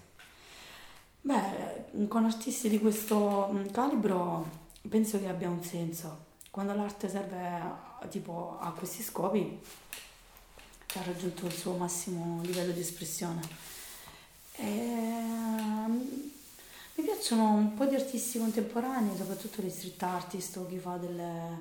Beh, 1.21 2.08
con 2.10 2.25
artisti 2.25 2.67
di 2.67 2.80
questo 2.80 3.49
calibro 3.71 4.45
penso 4.89 5.19
che 5.21 5.30
abbia 5.30 5.49
un 5.49 5.63
senso. 5.63 6.34
Quando 6.55 6.73
l'arte 6.73 7.09
serve 7.09 7.61
tipo, 8.07 8.57
a 8.61 8.71
questi 8.71 9.03
scopi, 9.03 9.59
ha 10.93 11.03
raggiunto 11.03 11.47
il 11.47 11.51
suo 11.51 11.75
massimo 11.75 12.41
livello 12.43 12.71
di 12.71 12.79
espressione. 12.79 13.41
E, 14.53 14.63
mm, 14.63 15.97
mi 16.95 17.03
piacciono 17.03 17.55
un 17.55 17.73
po' 17.73 17.83
di 17.83 17.95
artisti 17.95 18.39
contemporanei, 18.39 19.17
soprattutto 19.17 19.61
gli 19.61 19.69
street 19.69 20.01
artist 20.01 20.55
o 20.55 20.65
chi 20.65 20.77
fa 20.77 20.95
delle... 20.95 21.59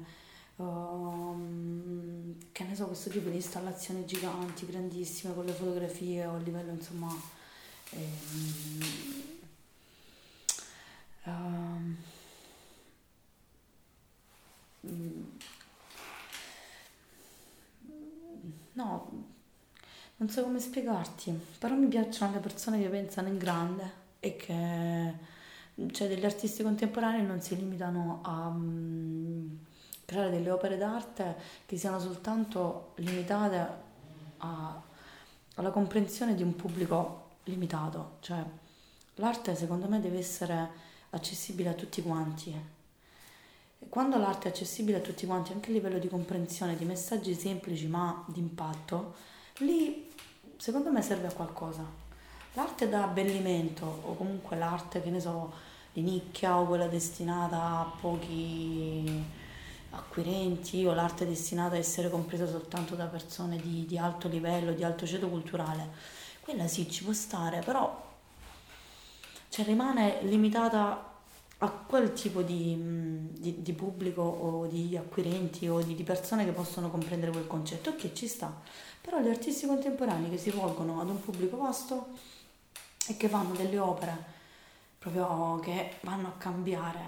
Um, 0.58 2.36
che 2.52 2.62
ne 2.62 2.76
so, 2.76 2.86
questo 2.86 3.10
tipo 3.10 3.28
di 3.28 3.34
installazioni 3.34 4.06
giganti, 4.06 4.64
grandissime, 4.64 5.34
con 5.34 5.44
le 5.44 5.54
fotografie 5.54 6.24
o 6.24 6.36
a 6.36 6.38
livello 6.38 6.70
insomma... 6.70 7.12
Ehm, 7.90 8.84
um, 11.24 11.96
no, 18.74 19.10
non 20.16 20.28
so 20.28 20.42
come 20.42 20.60
spiegarti, 20.60 21.38
però 21.58 21.74
mi 21.74 21.86
piacciono 21.88 22.32
le 22.34 22.38
persone 22.40 22.80
che 22.80 22.88
pensano 22.88 23.28
in 23.28 23.38
grande 23.38 24.02
e 24.20 24.36
che, 24.36 25.14
cioè, 25.92 26.08
degli 26.08 26.24
artisti 26.24 26.62
contemporanei 26.62 27.24
non 27.24 27.40
si 27.40 27.56
limitano 27.56 28.20
a 28.22 28.46
um, 28.48 29.58
creare 30.04 30.30
delle 30.30 30.50
opere 30.50 30.76
d'arte 30.76 31.36
che 31.66 31.76
siano 31.76 31.98
soltanto 31.98 32.92
limitate 32.96 33.68
a, 34.38 34.82
alla 35.56 35.70
comprensione 35.70 36.34
di 36.34 36.42
un 36.42 36.56
pubblico 36.56 37.22
limitato, 37.44 38.16
cioè 38.20 38.42
l'arte 39.16 39.54
secondo 39.54 39.88
me 39.88 40.00
deve 40.00 40.18
essere 40.18 40.82
accessibile 41.10 41.70
a 41.70 41.74
tutti 41.74 42.02
quanti 42.02 42.73
quando 43.88 44.18
l'arte 44.18 44.48
è 44.48 44.50
accessibile 44.50 44.98
a 44.98 45.00
tutti 45.00 45.26
quanti, 45.26 45.52
anche 45.52 45.70
a 45.70 45.72
livello 45.72 45.98
di 45.98 46.08
comprensione, 46.08 46.76
di 46.76 46.84
messaggi 46.84 47.34
semplici 47.34 47.86
ma 47.86 48.24
di 48.26 48.40
impatto, 48.40 49.14
lì 49.58 50.10
secondo 50.56 50.90
me 50.90 51.02
serve 51.02 51.28
a 51.28 51.32
qualcosa. 51.32 51.84
L'arte 52.54 52.88
da 52.88 53.04
abbellimento 53.04 53.84
o 53.84 54.14
comunque 54.14 54.56
l'arte, 54.56 55.02
che 55.02 55.10
ne 55.10 55.20
so, 55.20 55.52
di 55.92 56.02
nicchia 56.02 56.56
o 56.58 56.66
quella 56.66 56.86
destinata 56.86 57.56
a 57.56 57.92
pochi 58.00 59.24
acquirenti 59.90 60.84
o 60.84 60.92
l'arte 60.92 61.26
destinata 61.26 61.76
a 61.76 61.78
essere 61.78 62.10
compresa 62.10 62.46
soltanto 62.46 62.94
da 62.96 63.06
persone 63.06 63.56
di, 63.58 63.86
di 63.86 63.96
alto 63.96 64.28
livello, 64.28 64.72
di 64.72 64.82
alto 64.82 65.06
ceto 65.06 65.28
culturale, 65.28 65.88
quella 66.40 66.66
sì 66.66 66.90
ci 66.90 67.04
può 67.04 67.12
stare, 67.12 67.60
però 67.60 68.12
cioè, 69.48 69.64
rimane 69.64 70.18
limitata 70.22 71.13
a 71.58 71.68
quel 71.70 72.12
tipo 72.12 72.42
di, 72.42 72.76
di, 73.30 73.62
di, 73.62 73.72
pubblico 73.72 74.22
o 74.22 74.66
di 74.66 74.96
acquirenti 74.96 75.68
o 75.68 75.80
di, 75.80 75.94
di, 75.94 76.02
persone 76.02 76.44
che 76.44 76.50
possono 76.50 76.90
comprendere 76.90 77.32
quel 77.32 77.46
concetto, 77.46 77.90
ok 77.90 78.12
ci 78.12 78.26
sta, 78.26 78.52
però 79.00 79.20
gli 79.20 79.28
artisti 79.28 79.66
contemporanei 79.66 80.30
che 80.30 80.38
si 80.38 80.50
rivolgono 80.50 81.00
ad 81.00 81.08
un 81.08 81.20
pubblico 81.20 81.56
vasto 81.56 82.08
e 83.06 83.16
che 83.16 83.28
fanno 83.28 83.54
delle 83.54 83.78
opere 83.78 84.32
proprio 84.98 85.60
che 85.60 85.96
vanno 86.00 86.28
a 86.28 86.32
cambiare, 86.38 87.00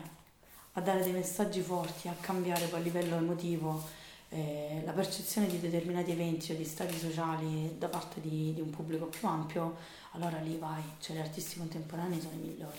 a 0.73 0.81
dare 0.81 1.03
dei 1.03 1.13
messaggi 1.13 1.61
forti, 1.61 2.09
a 2.09 2.17
cambiare 2.21 2.67
poi 2.67 2.81
a 2.81 2.83
livello 2.83 3.17
emotivo 3.17 3.83
eh, 4.29 4.83
la 4.85 4.93
percezione 4.93 5.47
di 5.47 5.61
determinati 5.61 6.11
eventi 6.11 6.53
o 6.53 6.57
di 6.57 6.65
stati 6.65 6.99
sociali 6.99 7.77
da 7.79 7.89
parte 7.89 8.21
di, 8.21 8.53
di 8.53 8.61
un 8.61 8.71
pubblico 8.71 9.07
più 9.07 9.27
ampio, 9.27 9.77
allora 10.13 10.39
lì 10.39 10.57
vai, 10.57 10.83
cioè 11.01 11.17
gli 11.17 11.21
artisti 11.21 11.59
contemporanei 11.59 12.21
sono 12.21 12.35
i 12.35 12.47
migliori. 12.49 12.79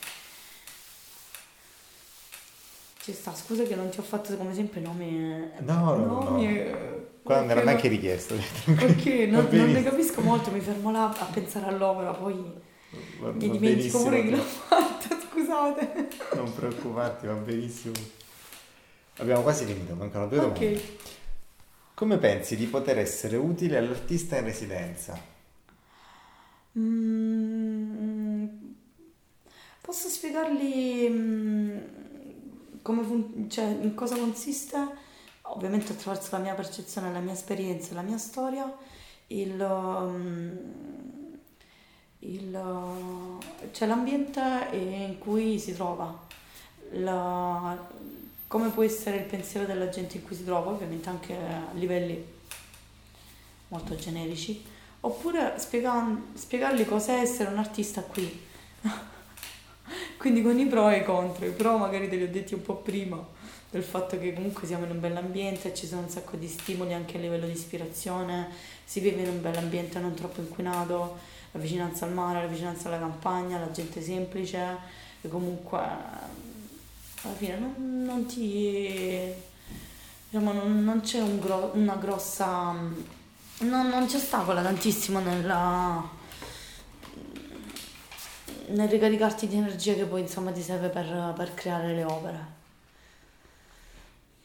Ci 3.07 3.13
sta, 3.13 3.33
scusa 3.33 3.63
che 3.63 3.73
non 3.73 3.87
ti 3.87 4.01
ho 4.01 4.03
fatto 4.03 4.35
come 4.35 4.53
sempre 4.53 4.81
nomi. 4.81 5.49
No, 5.59 5.95
nomi, 5.95 6.45
no. 6.45 6.59
Eh, 6.59 7.07
Qua 7.23 7.39
non 7.39 7.51
era 7.51 7.63
neanche 7.63 7.87
richiesto. 7.87 8.35
Ok, 8.67 9.05
non, 9.29 9.47
non, 9.49 9.71
ne 9.71 9.81
capisco 9.81 10.19
molto, 10.19 10.51
mi 10.51 10.59
fermo 10.59 10.91
là 10.91 11.15
a 11.17 11.25
pensare 11.31 11.67
all'opera, 11.67 12.11
poi 12.11 12.33
va, 13.21 13.31
mi 13.31 13.47
va 13.47 13.53
dimentico 13.53 14.03
pure 14.03 14.23
chi 14.23 14.31
l'ha 14.31 14.41
fatta, 14.41 15.07
scusate. 15.31 16.07
Non 16.33 16.53
preoccuparti, 16.53 17.27
va 17.27 17.33
benissimo. 17.35 17.93
Abbiamo 19.19 19.41
quasi 19.41 19.63
finito, 19.63 19.95
mancano 19.95 20.27
due 20.27 20.39
domande. 20.41 20.73
Ok. 20.73 20.81
Come 21.93 22.17
pensi 22.17 22.57
di 22.57 22.65
poter 22.65 22.97
essere 22.97 23.37
utile 23.37 23.77
all'artista 23.77 24.35
in 24.37 24.43
residenza? 24.43 25.17
Mm, 26.77 28.47
posso 29.79 30.09
spiegarli 30.09 31.07
mm, 31.09 31.77
come 32.87 33.03
fun- 33.03 33.49
cioè, 33.49 33.65
in 33.65 33.93
cosa 33.95 34.15
consiste, 34.15 34.77
ovviamente 35.41 35.91
attraverso 35.91 36.29
la 36.31 36.41
mia 36.41 36.53
percezione, 36.53 37.11
la 37.11 37.19
mia 37.19 37.33
esperienza, 37.33 37.93
la 37.93 38.01
mia 38.01 38.17
storia, 38.17 38.73
il, 39.27 39.59
um, 39.59 40.57
il, 42.19 42.61
cioè 43.73 43.87
l'ambiente 43.89 44.69
in 44.71 45.17
cui 45.17 45.59
si 45.59 45.73
trova, 45.73 46.17
la, 46.91 47.77
come 48.47 48.69
può 48.69 48.83
essere 48.83 49.17
il 49.17 49.25
pensiero 49.25 49.65
della 49.65 49.89
gente 49.89 50.15
in 50.15 50.23
cui 50.23 50.37
si 50.37 50.45
trova, 50.45 50.71
ovviamente 50.71 51.09
anche 51.09 51.35
a 51.35 51.73
livelli 51.73 52.25
molto 53.67 53.97
generici, 53.97 54.63
oppure 55.01 55.55
spiegar, 55.57 56.21
spiegargli 56.35 56.85
cos'è 56.85 57.19
essere 57.19 57.49
un 57.49 57.57
artista 57.57 58.01
qui. 58.01 58.45
Quindi 60.27 60.43
con 60.43 60.59
i 60.59 60.65
pro 60.65 60.89
e 60.89 60.97
i 60.97 61.03
contro, 61.05 61.45
i 61.45 61.51
pro 61.51 61.77
magari 61.77 62.09
te 62.09 62.17
li 62.17 62.23
ho 62.23 62.29
detti 62.29 62.53
un 62.53 62.61
po' 62.61 62.75
prima, 62.75 63.17
del 63.69 63.81
fatto 63.81 64.19
che 64.19 64.33
comunque 64.33 64.67
siamo 64.67 64.83
in 64.83 64.91
un 64.91 64.99
bell'ambiente, 64.99 65.73
ci 65.73 65.87
sono 65.87 66.01
un 66.01 66.09
sacco 66.09 66.35
di 66.35 66.49
stimoli 66.49 66.93
anche 66.93 67.15
a 67.15 67.21
livello 67.21 67.45
di 67.45 67.53
ispirazione, 67.53 68.49
si 68.83 68.99
vive 68.99 69.21
in 69.21 69.29
un 69.29 69.41
bell'ambiente 69.41 69.99
non 69.99 70.15
troppo 70.15 70.41
inquinato, 70.41 71.17
la 71.53 71.59
vicinanza 71.61 72.03
al 72.03 72.11
mare, 72.11 72.41
la 72.41 72.47
vicinanza 72.47 72.89
alla 72.89 72.99
campagna, 72.99 73.57
la 73.57 73.71
gente 73.71 74.01
semplice, 74.01 74.77
e 75.21 75.29
comunque 75.29 75.79
alla 75.79 77.35
fine 77.37 77.57
non, 77.57 78.03
non 78.03 78.25
ti... 78.25 79.31
diciamo 80.29 80.51
non, 80.51 80.83
non 80.83 80.99
c'è 80.99 81.21
un 81.21 81.39
gro, 81.39 81.71
una 81.75 81.95
grossa... 81.95 82.73
Non, 83.59 83.87
non 83.87 84.09
ci 84.09 84.17
ostacola 84.17 84.61
tantissimo 84.61 85.19
nella 85.19 86.16
nel 88.67 88.89
ricaricarti 88.89 89.47
di 89.47 89.57
energia 89.57 89.93
che 89.93 90.05
poi 90.05 90.21
insomma 90.21 90.51
ti 90.51 90.61
serve 90.61 90.89
per, 90.89 91.33
per 91.35 91.53
creare 91.53 91.93
le 91.93 92.03
opere. 92.03 92.55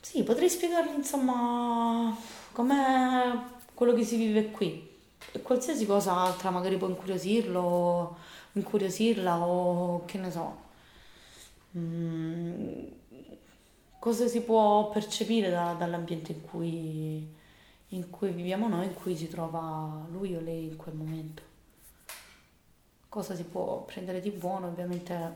Sì, 0.01 0.23
potrei 0.23 0.49
spiegargli 0.49 0.95
insomma 0.95 2.17
com'è 2.53 3.33
quello 3.75 3.95
che 3.95 4.05
si 4.05 4.17
vive 4.17 4.51
qui 4.51 4.91
e 5.33 5.41
qualsiasi 5.43 5.87
cosa 5.87 6.17
altra 6.17 6.51
magari 6.51 6.77
può 6.77 6.89
incuriosirlo, 6.89 8.17
incuriosirla 8.53 9.39
o 9.47 10.05
che 10.05 10.19
ne 10.19 10.31
so. 10.31 10.57
Mm, 11.77 12.85
cosa 13.99 14.27
si 14.27 14.43
può 14.43 14.91
percepire 14.91 15.51
da, 15.51 15.75
dall'ambiente 15.79 16.33
in 16.33 16.43
cui, 16.43 17.27
in 17.89 18.11
cui 18.11 18.31
viviamo 18.31 18.69
noi, 18.69 18.87
in 18.87 18.95
cui 18.95 19.17
si 19.17 19.29
trova 19.29 20.07
lui 20.11 20.35
o 20.37 20.41
lei 20.41 20.67
in 20.67 20.77
quel 20.77 20.95
momento 20.95 21.51
cosa 23.13 23.37
si 23.37 23.45
può 23.45 23.83
prendere 23.83 24.23
di 24.23 24.31
buono, 24.31 24.69
ovviamente 24.69 25.35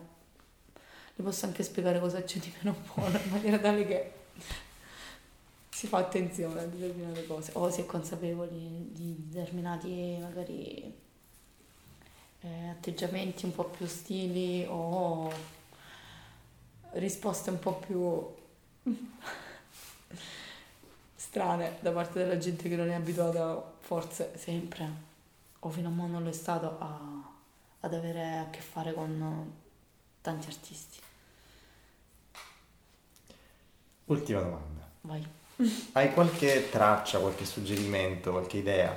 le 1.14 1.22
posso 1.22 1.44
anche 1.44 1.62
spiegare 1.62 2.00
cosa 2.00 2.22
c'è 2.22 2.38
di 2.38 2.50
meno 2.56 2.74
buono 2.94 3.18
in 3.18 3.30
maniera 3.30 3.58
tale 3.58 3.86
che 3.86 4.12
si 5.68 5.86
fa 5.86 5.98
attenzione 5.98 6.60
a 6.60 6.64
determinate 6.64 7.26
cose 7.26 7.50
o 7.52 7.70
si 7.70 7.82
è 7.82 7.84
consapevoli 7.84 8.92
di 8.92 9.28
determinati 9.28 10.16
magari 10.18 10.90
eh, 12.40 12.68
atteggiamenti 12.68 13.44
un 13.44 13.54
po' 13.54 13.64
più 13.64 13.84
ostili 13.84 14.64
o 14.66 15.30
risposte 16.92 17.50
un 17.50 17.58
po' 17.58 17.74
più 17.74 18.26
strane 21.14 21.76
da 21.80 21.92
parte 21.92 22.20
della 22.20 22.38
gente 22.38 22.70
che 22.70 22.76
non 22.76 22.88
è 22.88 22.94
abituata 22.94 23.74
forse 23.80 24.32
sempre 24.38 24.88
o 25.58 25.68
fino 25.68 25.88
a 25.88 25.92
mo' 25.92 26.06
non 26.06 26.22
lo 26.22 26.30
è 26.30 26.32
stato 26.32 26.78
a 26.80 27.34
ad 27.80 27.94
avere 27.94 28.38
a 28.38 28.50
che 28.50 28.60
fare 28.60 28.92
con 28.92 29.52
tanti 30.20 30.48
artisti. 30.48 30.98
Ultima 34.06 34.40
domanda. 34.40 34.88
Vai. 35.02 35.26
Hai 35.92 36.12
qualche 36.12 36.68
traccia, 36.70 37.18
qualche 37.18 37.44
suggerimento, 37.44 38.30
qualche 38.30 38.58
idea 38.58 38.96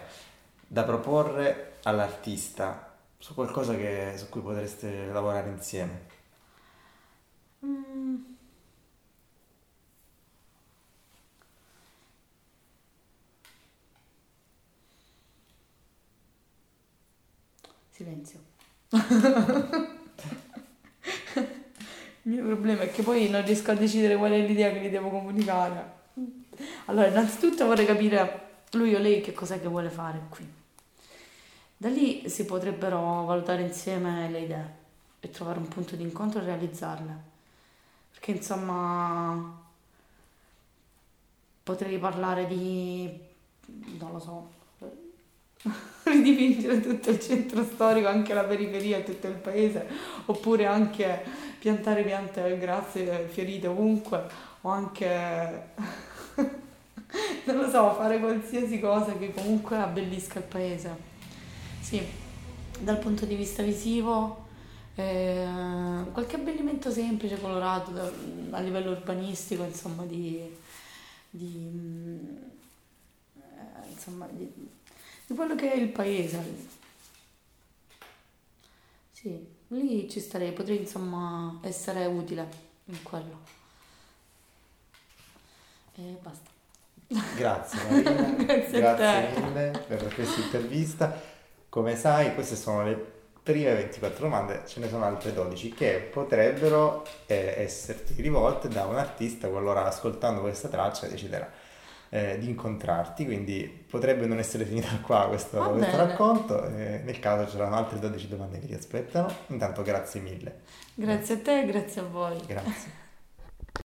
da 0.67 0.83
proporre 0.83 1.77
all'artista 1.83 2.95
su 3.17 3.33
qualcosa 3.33 3.75
che, 3.75 4.13
su 4.17 4.29
cui 4.29 4.41
potreste 4.41 5.05
lavorare 5.07 5.49
insieme? 5.49 6.07
Mm. 7.65 8.15
Silenzio. 17.89 18.48
Il 22.23 22.35
mio 22.35 22.45
problema 22.45 22.81
è 22.81 22.91
che 22.91 23.03
poi 23.03 23.29
non 23.29 23.45
riesco 23.45 23.71
a 23.71 23.75
decidere 23.75 24.15
qual 24.15 24.31
è 24.31 24.45
l'idea 24.45 24.71
che 24.71 24.81
gli 24.81 24.89
devo 24.89 25.09
comunicare. 25.09 25.97
Allora, 26.85 27.07
innanzitutto 27.07 27.65
vorrei 27.65 27.85
capire 27.85 28.47
lui 28.71 28.95
o 28.95 28.99
lei 28.99 29.21
che 29.21 29.33
cos'è 29.33 29.61
che 29.61 29.67
vuole 29.67 29.89
fare 29.89 30.21
qui. 30.29 30.47
Da 31.77 31.89
lì 31.89 32.27
si 32.27 32.45
potrebbero 32.45 33.23
valutare 33.25 33.61
insieme 33.61 34.29
le 34.29 34.39
idee 34.39 34.73
e 35.19 35.29
trovare 35.29 35.59
un 35.59 35.67
punto 35.67 35.95
di 35.95 36.03
incontro 36.03 36.41
e 36.41 36.45
realizzarle. 36.45 37.17
Perché 38.11 38.31
insomma 38.31 39.57
potrei 41.63 41.97
parlare 41.99 42.47
di, 42.47 43.17
non 43.97 44.11
lo 44.11 44.19
so, 44.19 44.49
ridipingere 46.03 46.81
tutto 46.81 47.09
il 47.09 47.19
centro 47.19 47.63
storico, 47.63 48.07
anche 48.07 48.33
la 48.33 48.43
periferia 48.43 48.97
e 48.97 49.03
tutto 49.03 49.27
il 49.27 49.33
paese, 49.33 49.87
oppure 50.25 50.65
anche 50.65 51.23
piantare 51.59 52.03
piante 52.03 52.57
grazie 52.57 53.27
fiorite 53.27 53.67
ovunque, 53.67 54.23
o 54.61 54.69
anche, 54.69 55.71
non 57.45 57.57
lo 57.57 57.69
so, 57.69 57.93
fare 57.93 58.19
qualsiasi 58.19 58.79
cosa 58.79 59.13
che 59.17 59.33
comunque 59.33 59.77
abbellisca 59.77 60.39
il 60.39 60.45
paese. 60.45 61.07
Sì, 61.81 62.01
dal 62.79 62.99
punto 62.99 63.25
di 63.25 63.35
vista 63.35 63.63
visivo, 63.63 64.47
eh, 64.95 65.45
qualche 66.11 66.35
abbellimento 66.35 66.91
semplice, 66.91 67.39
colorato 67.39 67.91
da, 67.91 68.11
a 68.51 68.59
livello 68.59 68.91
urbanistico, 68.91 69.63
insomma, 69.63 70.03
di, 70.03 70.41
di, 71.29 71.69
eh, 73.35 73.89
insomma, 73.91 74.27
di, 74.31 74.51
di 75.29 75.35
quello 75.35 75.53
che 75.53 75.71
è 75.71 75.75
il 75.75 75.89
paese. 75.89 76.43
Sì, 79.11 79.47
lì 79.67 80.09
ci 80.09 80.19
starei, 80.19 80.51
potrei 80.53 80.77
insomma 80.77 81.59
essere 81.61 82.05
utile 82.05 82.47
in 82.85 83.03
quello. 83.03 83.39
E 85.95 86.17
basta. 86.21 86.49
Grazie 87.35 87.79
Marina, 87.89 88.43
Grazie 88.43 88.79
grazie 88.79 89.41
mille 89.41 89.83
per 89.87 90.13
questa 90.15 90.41
intervista. 90.41 91.21
Come 91.69 91.95
sai, 91.95 92.33
queste 92.33 92.55
sono 92.55 92.83
le 92.83 93.17
prime 93.43 93.73
24 93.73 94.23
domande, 94.23 94.63
ce 94.65 94.79
ne 94.79 94.89
sono 94.89 95.05
altre 95.05 95.33
12 95.33 95.73
che 95.73 96.09
potrebbero 96.11 97.05
eh, 97.27 97.53
esserti 97.57 98.19
rivolte 98.21 98.67
da 98.67 98.85
un 98.85 98.97
artista 98.97 99.47
qualora 99.47 99.85
ascoltando 99.85 100.41
questa 100.41 100.69
traccia 100.69 101.07
deciderà 101.07 101.58
eh, 102.09 102.37
di 102.39 102.47
incontrarti, 102.47 103.25
quindi 103.25 103.85
potrebbe 103.89 104.25
non 104.25 104.39
essere 104.39 104.65
finita 104.65 104.89
qua 105.01 105.27
questo, 105.27 105.59
questo 105.71 105.97
racconto, 105.97 106.65
eh, 106.65 107.01
nel 107.03 107.19
caso 107.19 107.49
c'erano 107.49 107.75
altre 107.75 107.99
12 107.99 108.27
domande 108.27 108.59
che 108.59 108.67
ti 108.67 108.73
aspettano. 108.73 109.31
Intanto 109.47 109.81
grazie 109.81 110.19
mille. 110.19 110.61
Grazie 110.93 111.35
a 111.35 111.39
te 111.39 111.61
e 111.61 111.65
grazie 111.65 112.01
a 112.01 112.05
voi. 112.05 112.37
Grazie. 112.45 113.07